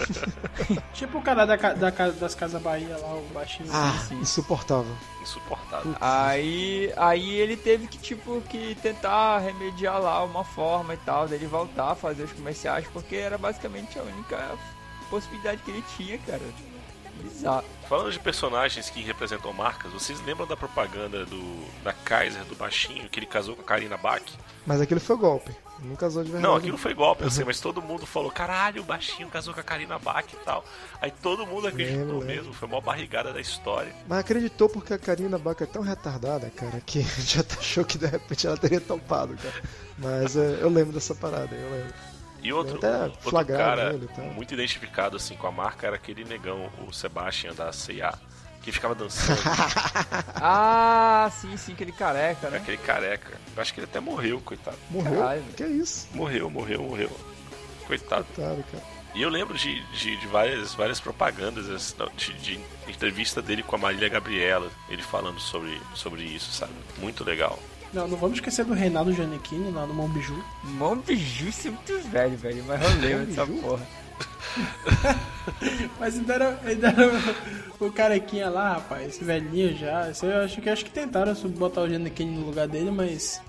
[0.94, 3.70] Tipo o cara da, da, das Casas Bahia lá, o baixinho.
[3.72, 4.20] Ah, assim.
[4.20, 4.94] insuportável.
[5.22, 5.96] Insuportável.
[6.02, 11.48] Aí, aí ele teve que, tipo, que tentar remediar lá uma forma e tal, dele
[11.48, 14.38] voltar a fazer os comerciais, porque era basicamente a única
[15.10, 16.42] possibilidade que ele tinha, cara.
[17.18, 17.66] Bizarro.
[17.88, 23.08] Falando de personagens que representam marcas, vocês lembram da propaganda do da Kaiser, do baixinho,
[23.10, 24.22] que ele casou com a Karina Bach?
[24.66, 25.56] Mas aquilo foi golpe.
[25.80, 26.52] Não casou de verdade.
[26.52, 29.60] Não, aquilo foi golpe, eu sei, mas todo mundo falou, caralho, o baixinho casou com
[29.60, 30.66] a Karina Bach e tal.
[31.00, 32.36] Aí todo mundo acreditou Lembro, lembro.
[32.36, 33.94] mesmo, foi a maior barrigada da história.
[34.08, 37.86] Mas acreditou porque a Karina Baca é tão retardada, cara, que a gente até achou
[37.86, 39.64] que de repente ela teria topado, cara.
[40.00, 41.94] Mas é, eu lembro dessa parada, eu lembro.
[42.42, 44.26] E outro, Até outro cara ele tal.
[44.26, 48.14] muito identificado assim com a marca era aquele negão, o Sebastian da C&A,
[48.62, 49.40] que ficava dançando,
[50.36, 52.58] Ah, sim, sim, aquele careca, né?
[52.58, 53.38] aquele careca.
[53.56, 54.78] Eu acho que ele até morreu, coitado.
[54.90, 55.20] Morreu?
[55.20, 55.44] Caralho.
[55.56, 56.08] Que isso?
[56.14, 57.12] Morreu, morreu, morreu.
[57.88, 58.26] Coitado.
[58.36, 58.84] Coitado, cara.
[59.16, 63.76] E eu lembro de, de, de várias, várias propagandas, assim, de, de entrevista dele com
[63.76, 66.74] a Marília Gabriela, ele falando sobre, sobre isso, sabe?
[67.00, 67.58] Muito legal.
[67.94, 70.44] Não, não vamos esquecer do Reinaldo Giannichini lá no Mombiju.
[70.64, 73.88] Mombiju isso é muito velho, velho, mas eu lembro dessa porra.
[76.00, 77.12] Mas ainda era, ainda era
[77.80, 80.12] o, carequinha lá, rapaz, esse velhinho já.
[80.24, 83.40] Eu acho que acho que tentaram botar o Giannichini no lugar dele, mas.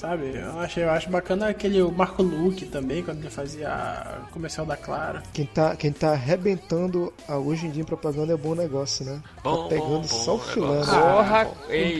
[0.00, 4.64] Sabe, eu acho, eu acho bacana aquele o Marco Luque também, quando ele fazia comercial
[4.64, 5.22] da Clara.
[5.30, 9.20] Quem tá, quem tá arrebentando a, hoje em dia em propaganda é bom negócio, né?
[9.44, 10.94] Bom, tá pegando bom, só o bom filé, negócio.
[10.94, 11.02] né?
[11.02, 11.50] Porra,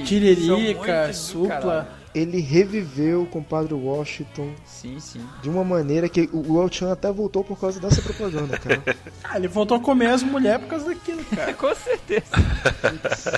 [0.06, 1.99] Tiririca, supla.
[2.14, 5.24] Ele reviveu o compadre Washington Sim, sim.
[5.42, 8.82] de uma maneira que o o El Chan até voltou por causa dessa propaganda, cara.
[9.22, 11.54] Ah, ele voltou a comer as mulheres por causa daquilo, cara.
[11.54, 12.26] Com certeza.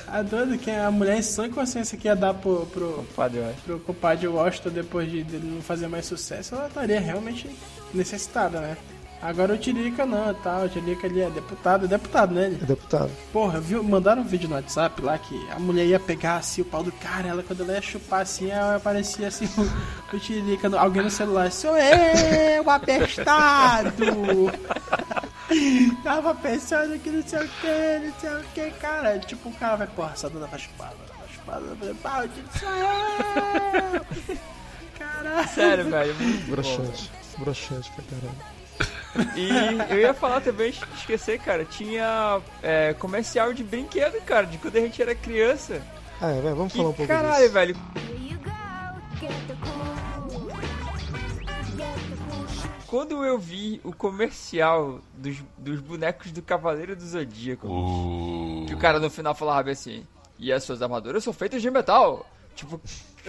[0.06, 3.46] A doido que a mulher em sã consciência que ia dar pro, pro, Padre, eu
[3.50, 3.60] acho.
[3.62, 7.50] pro compadre Washington depois de dele não fazer mais sucesso, ela estaria realmente
[7.92, 8.76] necessitada, né?
[9.22, 10.58] Agora o Tiririca não, tá?
[10.58, 12.46] O Tiririca ali é deputado, é deputado, né?
[12.46, 12.58] Ele?
[12.60, 13.10] É deputado.
[13.32, 16.64] Porra, viu, mandaram um vídeo no WhatsApp lá que a mulher ia pegar assim o
[16.64, 20.68] pau do cara, ela quando ela ia chupar assim, ela aparecia assim o, o Tiririca,
[20.68, 23.92] no- alguém no celular, sou eu, abestado!
[26.02, 29.18] Tava pensando que não sei o que, não sei o que, cara.
[29.20, 32.22] Tipo, o cara vai, porra, essa dona vai chupar, ela vai chupar, ela vai pau,
[32.58, 34.00] sou eu!
[34.98, 35.48] Caralho!
[35.48, 36.50] Sério, velho, muito.
[36.50, 37.10] Broxante.
[37.38, 38.51] Broxante pra caralho.
[39.36, 39.48] E
[39.92, 44.80] eu ia falar também, esquecer, cara, tinha é, comercial de brinquedo, cara, de quando a
[44.80, 45.82] gente era criança.
[46.20, 47.52] Ah, é, vai, vamos Que falar um pouco caralho, disso.
[47.52, 47.76] velho.
[52.86, 57.66] Quando eu vi o comercial dos, dos bonecos do Cavaleiro do Zodíaco,
[58.66, 60.06] que o cara no final falava assim,
[60.38, 62.26] e as suas armaduras são feitas de metal.
[62.54, 62.78] Tipo,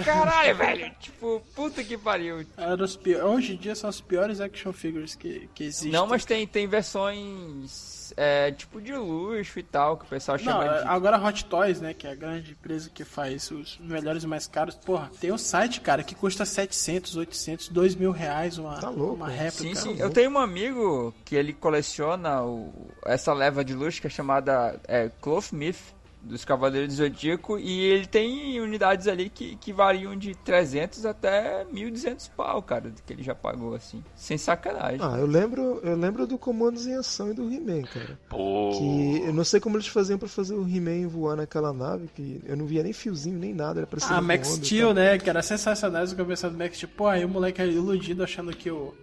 [0.03, 0.91] caralho, velho.
[0.99, 2.45] Tipo, puta que pariu.
[2.57, 5.91] Era os pi- Hoje em dia são as piores action figures que, que existem.
[5.91, 10.43] Não, mas tem, tem versões é, tipo de luxo e tal, que o pessoal Não,
[10.43, 10.87] chama de.
[10.87, 14.27] agora a Hot Toys, né, que é a grande empresa que faz os melhores e
[14.27, 18.79] mais caros, porra, tem um site, cara, que custa 700, 800, 2 mil reais uma,
[18.79, 19.15] Tá louco.
[19.15, 19.75] uma réplica.
[19.75, 19.99] Sim, sim.
[19.99, 22.71] Eu tenho um amigo que ele coleciona o-
[23.05, 25.77] essa leva de luxo que é chamada é, Cloth Myth
[26.23, 31.65] dos Cavaleiros do Zodíaco e ele tem unidades ali que, que variam de 300 até
[31.65, 34.03] 1.200 pau, cara, que ele já pagou, assim.
[34.15, 34.99] Sem sacanagem.
[35.01, 38.17] Ah, eu lembro, eu lembro do Comandos em Ação e do He-Man, cara.
[38.29, 38.71] Pô.
[38.77, 42.41] Que eu não sei como eles faziam pra fazer o He-Man voar naquela nave, que
[42.45, 45.29] eu não via nem fiozinho nem nada, era parecia Ah, um Max Steel, né, que
[45.29, 46.91] era sensacional essa conversa do Max Steel.
[46.95, 48.93] Pô, aí o moleque era iludido achando que o,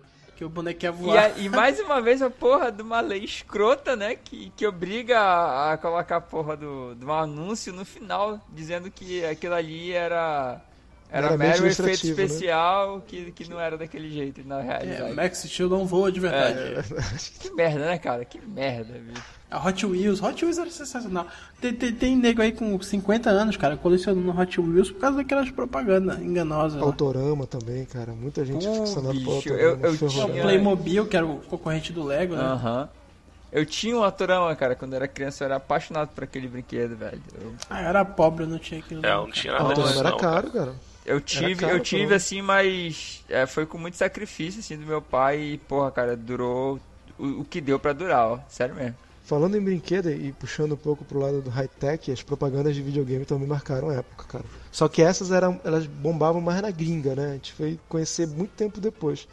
[0.41, 1.19] que o boneco ia E, voar.
[1.19, 4.15] a- e mais uma vez a porra de uma lei escrota, né?
[4.17, 8.91] Que, que obriga a, a colocar a porra do, de um anúncio no final, dizendo
[8.91, 10.59] que aquilo ali era.
[11.13, 11.93] Era mero efeito né?
[11.93, 15.13] especial que, que não era daquele jeito na É, realidade.
[15.13, 16.59] o Max Steel não voa de verdade.
[16.59, 16.83] É,
[17.41, 18.25] que merda, né, cara?
[18.25, 19.23] Que merda, bicho.
[19.51, 21.27] A Hot Wheels, Hot Wheels era sensacional.
[21.61, 25.51] Tem, tem, tem nego aí com 50 anos, cara, colecionando Hot Wheels por causa daquelas
[25.51, 26.79] propaganda enganosa.
[26.79, 26.85] lá.
[26.85, 28.13] Autorama também, cara.
[28.13, 29.87] Muita gente Pô, ficcionada por bicho, Autorama.
[29.89, 30.31] eu- eu tinha- O.
[30.43, 32.43] Playmobil, que era o concorrente do Lego, né?
[32.45, 32.89] Aham.
[33.53, 36.95] Eu tinha um Atorama, cara, quando eu era criança, eu era apaixonado por aquele brinquedo,
[36.97, 37.21] velho.
[37.43, 39.05] Eu, Ah, eu era pobre, eu não tinha aquilo.
[39.05, 39.65] É, não, não tinha cara.
[39.65, 40.73] nada Autorama era não, caro, cara.
[41.13, 45.01] Eu tive, caro, eu tive assim, mas é, foi com muito sacrifício, assim, do meu
[45.03, 46.79] pai e, porra, cara, durou
[47.19, 48.39] o, o que deu pra durar, ó.
[48.49, 48.95] Sério mesmo.
[49.25, 53.25] Falando em brinquedo e puxando um pouco pro lado do high-tech, as propagandas de videogame
[53.25, 54.45] também marcaram a época, cara.
[54.73, 57.27] Só que essas eram, elas bombavam mais na gringa, né?
[57.31, 59.29] A gente foi conhecer muito tempo depois.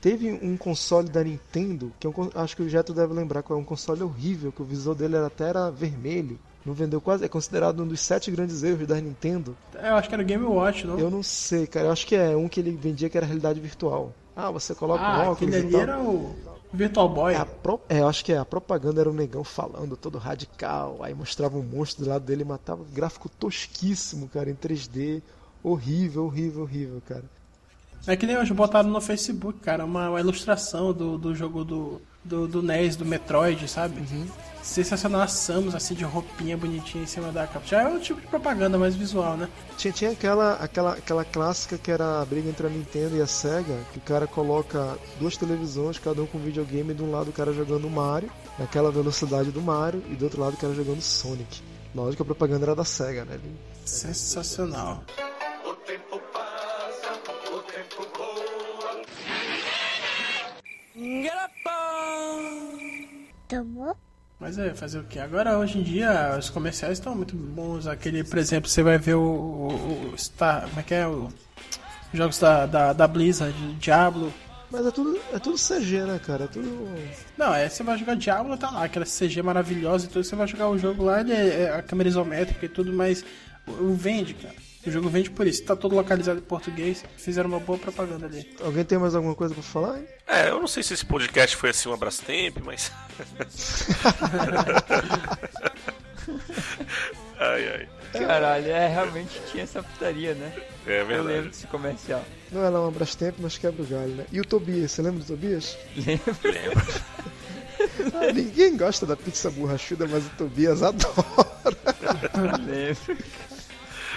[0.00, 3.42] Teve um console da Nintendo, que é um con- acho que o Jeto deve lembrar,
[3.42, 6.38] que é um console horrível, que o visor dele era até era vermelho.
[6.66, 9.56] Não vendeu quase, é considerado um dos sete grandes erros da Nintendo.
[9.76, 10.98] É, eu acho que era o Game Watch, não?
[10.98, 11.86] Eu não sei, cara.
[11.86, 14.12] Eu acho que é um que ele vendia que era realidade virtual.
[14.34, 16.34] Ah, você coloca um Ah, óculos aquele ali era o
[16.72, 17.34] Virtual Boy.
[17.34, 20.98] É, pro- é, eu acho que é, a propaganda era um negão falando todo radical,
[21.02, 22.84] aí mostrava um monstro do lado dele e matava.
[22.92, 25.22] Gráfico tosquíssimo, cara, em 3D.
[25.62, 27.24] Horrível, horrível, horrível, cara.
[28.06, 32.00] É que nem hoje botaram no Facebook, cara, uma, uma ilustração do, do jogo do,
[32.26, 34.02] do, do NES, do Metroid, sabe?
[34.62, 37.64] Sensacional a Samus, assim, de roupinha bonitinha em cima da capa.
[37.64, 39.48] Já é um tipo de propaganda mais visual, né?
[39.78, 43.26] Tinha, tinha aquela, aquela, aquela clássica que era a briga entre a Nintendo e a
[43.28, 47.30] Sega, que o cara coloca duas televisões, cada um com videogame, e de um lado
[47.30, 51.00] o cara jogando Mario, naquela velocidade do Mario, e do outro lado o cara jogando
[51.00, 51.62] Sonic.
[51.94, 53.38] Lógico que a propaganda era da Sega, né?
[53.84, 55.04] Sensacional.
[63.48, 63.96] Tomou?
[64.40, 65.18] Mas é, fazer o que?
[65.18, 67.86] Agora, hoje em dia, os comerciais estão muito bons.
[67.86, 70.68] Aquele, por exemplo, você vai ver o, o, o Star.
[70.68, 71.06] Como é que é?
[71.06, 71.28] O,
[72.12, 74.32] os jogos da, da, da Blizzard, Diablo.
[74.70, 76.44] Mas é tudo, é tudo CG, né, cara?
[76.44, 76.88] É tudo.
[77.36, 80.24] Não, é, você vai jogar Diablo, tá lá, aquela CG maravilhosa e tudo.
[80.24, 83.24] Você vai jogar o jogo lá, ele é, é a câmera isométrica e tudo, mas
[83.66, 84.65] o, o vende, cara.
[84.86, 85.64] O jogo vende por isso.
[85.64, 87.04] Tá todo localizado em português.
[87.16, 88.48] Fizeram uma boa propaganda ali.
[88.60, 89.98] Alguém tem mais alguma coisa pra falar?
[89.98, 90.06] hein?
[90.26, 92.92] É, eu não sei se esse podcast foi assim um Abrastemp, mas.
[97.38, 97.88] ai, ai.
[98.12, 100.52] Caralho, é, realmente tinha essa putaria, né?
[100.86, 101.48] É Eu lembro verdade.
[101.48, 102.24] desse comercial.
[102.52, 104.24] Não é lá um Brastemp, mas quebra o galho, né?
[104.32, 105.76] E o Tobias, você lembra do Tobias?
[105.96, 106.36] Lembro.
[106.44, 106.86] Lembro.
[108.14, 111.04] Ah, ninguém gosta da pizza borrachuda, mas o Tobias adora.
[112.66, 113.24] Lembro.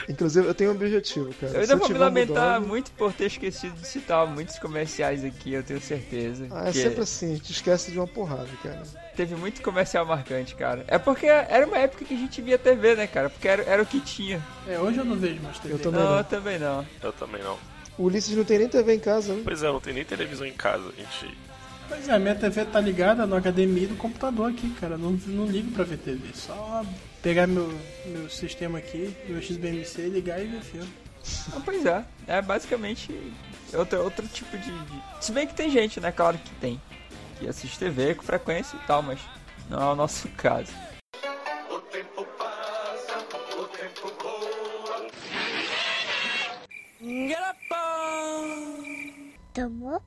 [0.10, 1.54] Inclusive, eu tenho um objetivo, cara.
[1.54, 5.54] Eu ainda vou me lamentar dog- muito por ter esquecido de citar muitos comerciais aqui,
[5.54, 6.48] eu tenho certeza.
[6.50, 8.82] Ah, é que sempre assim, te esquece de uma porrada, cara.
[9.16, 10.84] Teve muito comercial marcante, cara.
[10.88, 13.30] É porque era uma época que a gente via TV, né, cara?
[13.30, 14.42] Porque era, era o que tinha.
[14.68, 15.76] É, hoje eu não vejo mais TV.
[15.76, 16.18] Eu também Não, não.
[16.18, 16.86] eu também não.
[17.04, 17.58] Eu também não.
[17.98, 19.42] O Ulisses não tem nem TV em casa, né?
[19.44, 21.38] Pois é, não tem nem televisão em casa, a gente.
[21.88, 24.98] Pois é, minha TV tá ligada no HDMI do computador aqui, cara.
[24.98, 26.30] Não, não ligo pra ver TV.
[26.34, 26.84] Só
[27.22, 27.68] pegar meu,
[28.06, 30.94] meu sistema aqui, meu XBMC, ligar e ver filme.
[31.56, 32.06] Ah, pois é.
[32.28, 33.14] É basicamente
[33.74, 36.12] outro, outro tipo de, de- Se bem que tem gente, né?
[36.12, 36.82] Claro que tem.
[37.40, 39.20] Que assiste TV com frequência e tal, mas
[39.70, 40.72] não é o nosso caso.
[49.54, 50.02] Tomou?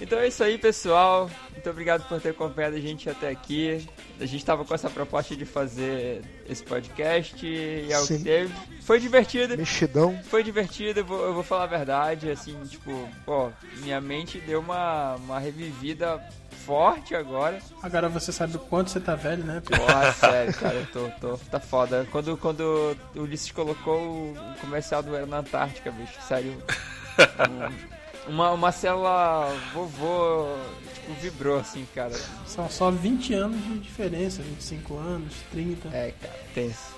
[0.00, 1.30] Então é isso aí, pessoal.
[1.52, 3.86] Muito obrigado por ter acompanhado a gente até aqui.
[4.20, 8.52] A gente tava com essa proposta de fazer esse podcast e é o que teve.
[8.82, 9.56] Foi divertido.
[9.56, 10.18] Mexidão.
[10.24, 14.60] Foi divertido, eu vou, eu vou falar a verdade, assim, tipo, pô, minha mente deu
[14.60, 16.22] uma, uma revivida
[16.66, 17.58] forte agora.
[17.82, 19.62] Agora você sabe o quanto você tá velho, né?
[19.64, 22.06] Porra, sério, cara, eu tô, tô, tá foda.
[22.12, 26.52] Quando, quando o Ulisses colocou o comercial do Era na Antártica, bicho, sério.
[26.52, 27.96] um-
[28.28, 30.48] uma, uma célula vovô,
[30.94, 32.14] tipo, vibrou assim, cara.
[32.46, 35.88] São só 20 anos de diferença, 25 anos, 30.
[35.88, 36.96] É, cara, tenso.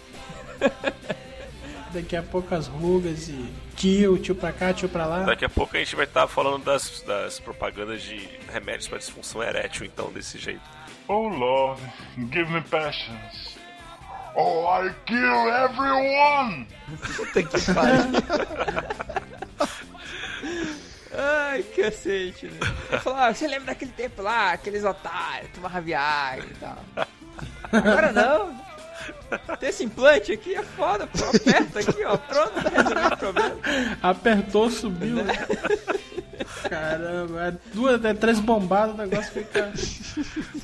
[1.92, 5.22] Daqui a pouco as rugas e tio, tio pra cá, tio pra lá.
[5.22, 9.42] Daqui a pouco a gente vai estar falando das, das propagandas de remédios para disfunção
[9.42, 10.60] erétil, então, desse jeito.
[11.08, 11.80] Oh Lord,
[12.30, 13.56] give me patience.
[14.36, 16.66] Oh, I kill everyone!
[17.16, 19.18] Puta que pariu.
[21.20, 22.58] Ai, cacete, né?
[22.90, 26.78] Ele falou, ah, você lembra daquele tempo lá, aqueles otários, tomavam Viagra e tal.
[27.72, 28.68] Agora não.
[29.58, 31.24] Tem esse implante aqui, é foda, pô.
[31.24, 32.16] Aperta aqui, ó.
[32.16, 33.56] Pronto, tá resolvido o problema.
[34.02, 35.18] Apertou, subiu.
[36.68, 39.72] Caramba, é duas, é três bombadas, o negócio fica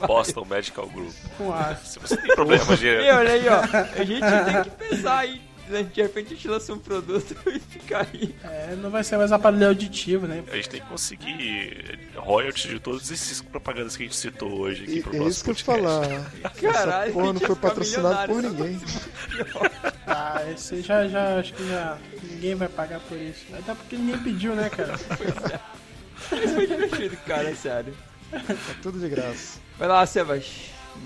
[0.06, 1.12] Boston Medical Group.
[1.36, 1.52] com.
[1.84, 2.86] Se você tem problema de.
[2.86, 3.60] E olha aí, ó.
[4.00, 5.53] A gente tem que pensar aí.
[5.68, 5.82] Né?
[5.82, 8.34] De repente a gente lança um produto e fica aí.
[8.44, 10.44] É, não vai ser mais aparelho auditivo, né?
[10.50, 14.84] A gente tem que conseguir royalties de todas essas propagandas que a gente citou hoje
[14.84, 16.30] aqui E, pro é isso que eu falar.
[16.60, 18.80] Caralho, Essa porra não foi patrocinado por ninguém.
[20.06, 23.42] Ah, esse já, já, acho que já ninguém vai pagar por isso.
[23.54, 24.94] Até porque ninguém pediu, né, cara?
[24.94, 27.96] Isso foi divertido, cara, sério.
[28.32, 29.58] É tudo de graça.
[29.78, 30.46] Vai lá, Sebas.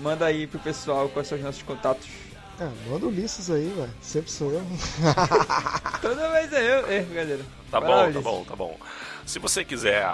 [0.01, 2.07] Manda aí pro pessoal quais são os nossos contatos.
[2.61, 3.89] Ah, manda o Ulisses aí, velho.
[4.01, 4.61] Sempre sou eu.
[6.01, 6.91] Toda vez é eu.
[6.91, 7.45] É, galera.
[7.71, 8.23] Tá Vai lá, bom, tá Ulisses.
[8.23, 8.77] bom, tá bom.
[9.25, 10.13] Se você quiser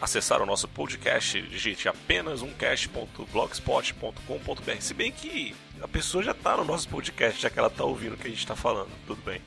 [0.00, 4.80] acessar o nosso podcast, digite apenas umcast.blogspot.com.br.
[4.80, 8.14] Se bem que a pessoa já tá no nosso podcast, já que ela tá ouvindo
[8.14, 9.40] o que a gente tá falando, tudo bem.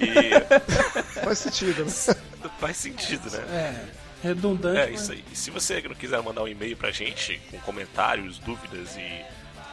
[0.00, 0.30] E
[1.22, 1.90] Faz sentido, né?
[2.58, 3.38] faz sentido, né?
[3.50, 3.84] É,
[4.28, 4.78] redundante.
[4.78, 5.22] É mas- isso aí.
[5.30, 9.22] E se você não quiser mandar um e-mail pra gente com comentários, dúvidas e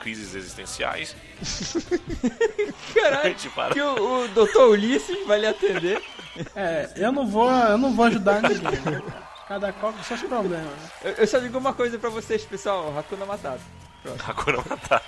[0.01, 1.15] crises existenciais,
[2.93, 3.73] Caralho, para.
[3.73, 4.61] que o, o Dr.
[4.69, 6.01] Ulisses vai lhe atender.
[6.55, 8.61] É, eu não vou, eu não vou ajudar ninguém.
[8.61, 9.01] Né?
[9.47, 10.65] Cada qual com seus problemas.
[10.65, 10.89] Né?
[11.03, 12.97] Eu, eu só digo uma coisa pra vocês, pessoal.
[12.97, 13.61] Hakuna Matata.
[14.27, 15.03] Hakuna Matata.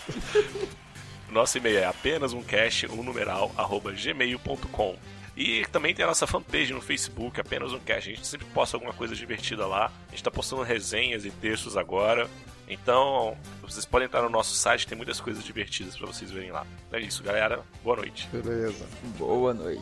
[1.29, 4.95] Nosso e-mail é apenas um cash, um numeral, arroba gmail.com.
[5.35, 7.97] E também tem a nossa fanpage no Facebook, apenas um cash.
[8.07, 9.91] A gente sempre posta alguma coisa divertida lá.
[10.07, 12.29] A gente tá postando resenhas e textos agora.
[12.73, 16.65] Então, vocês podem entrar no nosso site, tem muitas coisas divertidas pra vocês verem lá.
[16.91, 17.61] É isso, galera.
[17.83, 18.27] Boa noite.
[18.31, 18.85] Beleza.
[19.17, 19.81] Boa noite.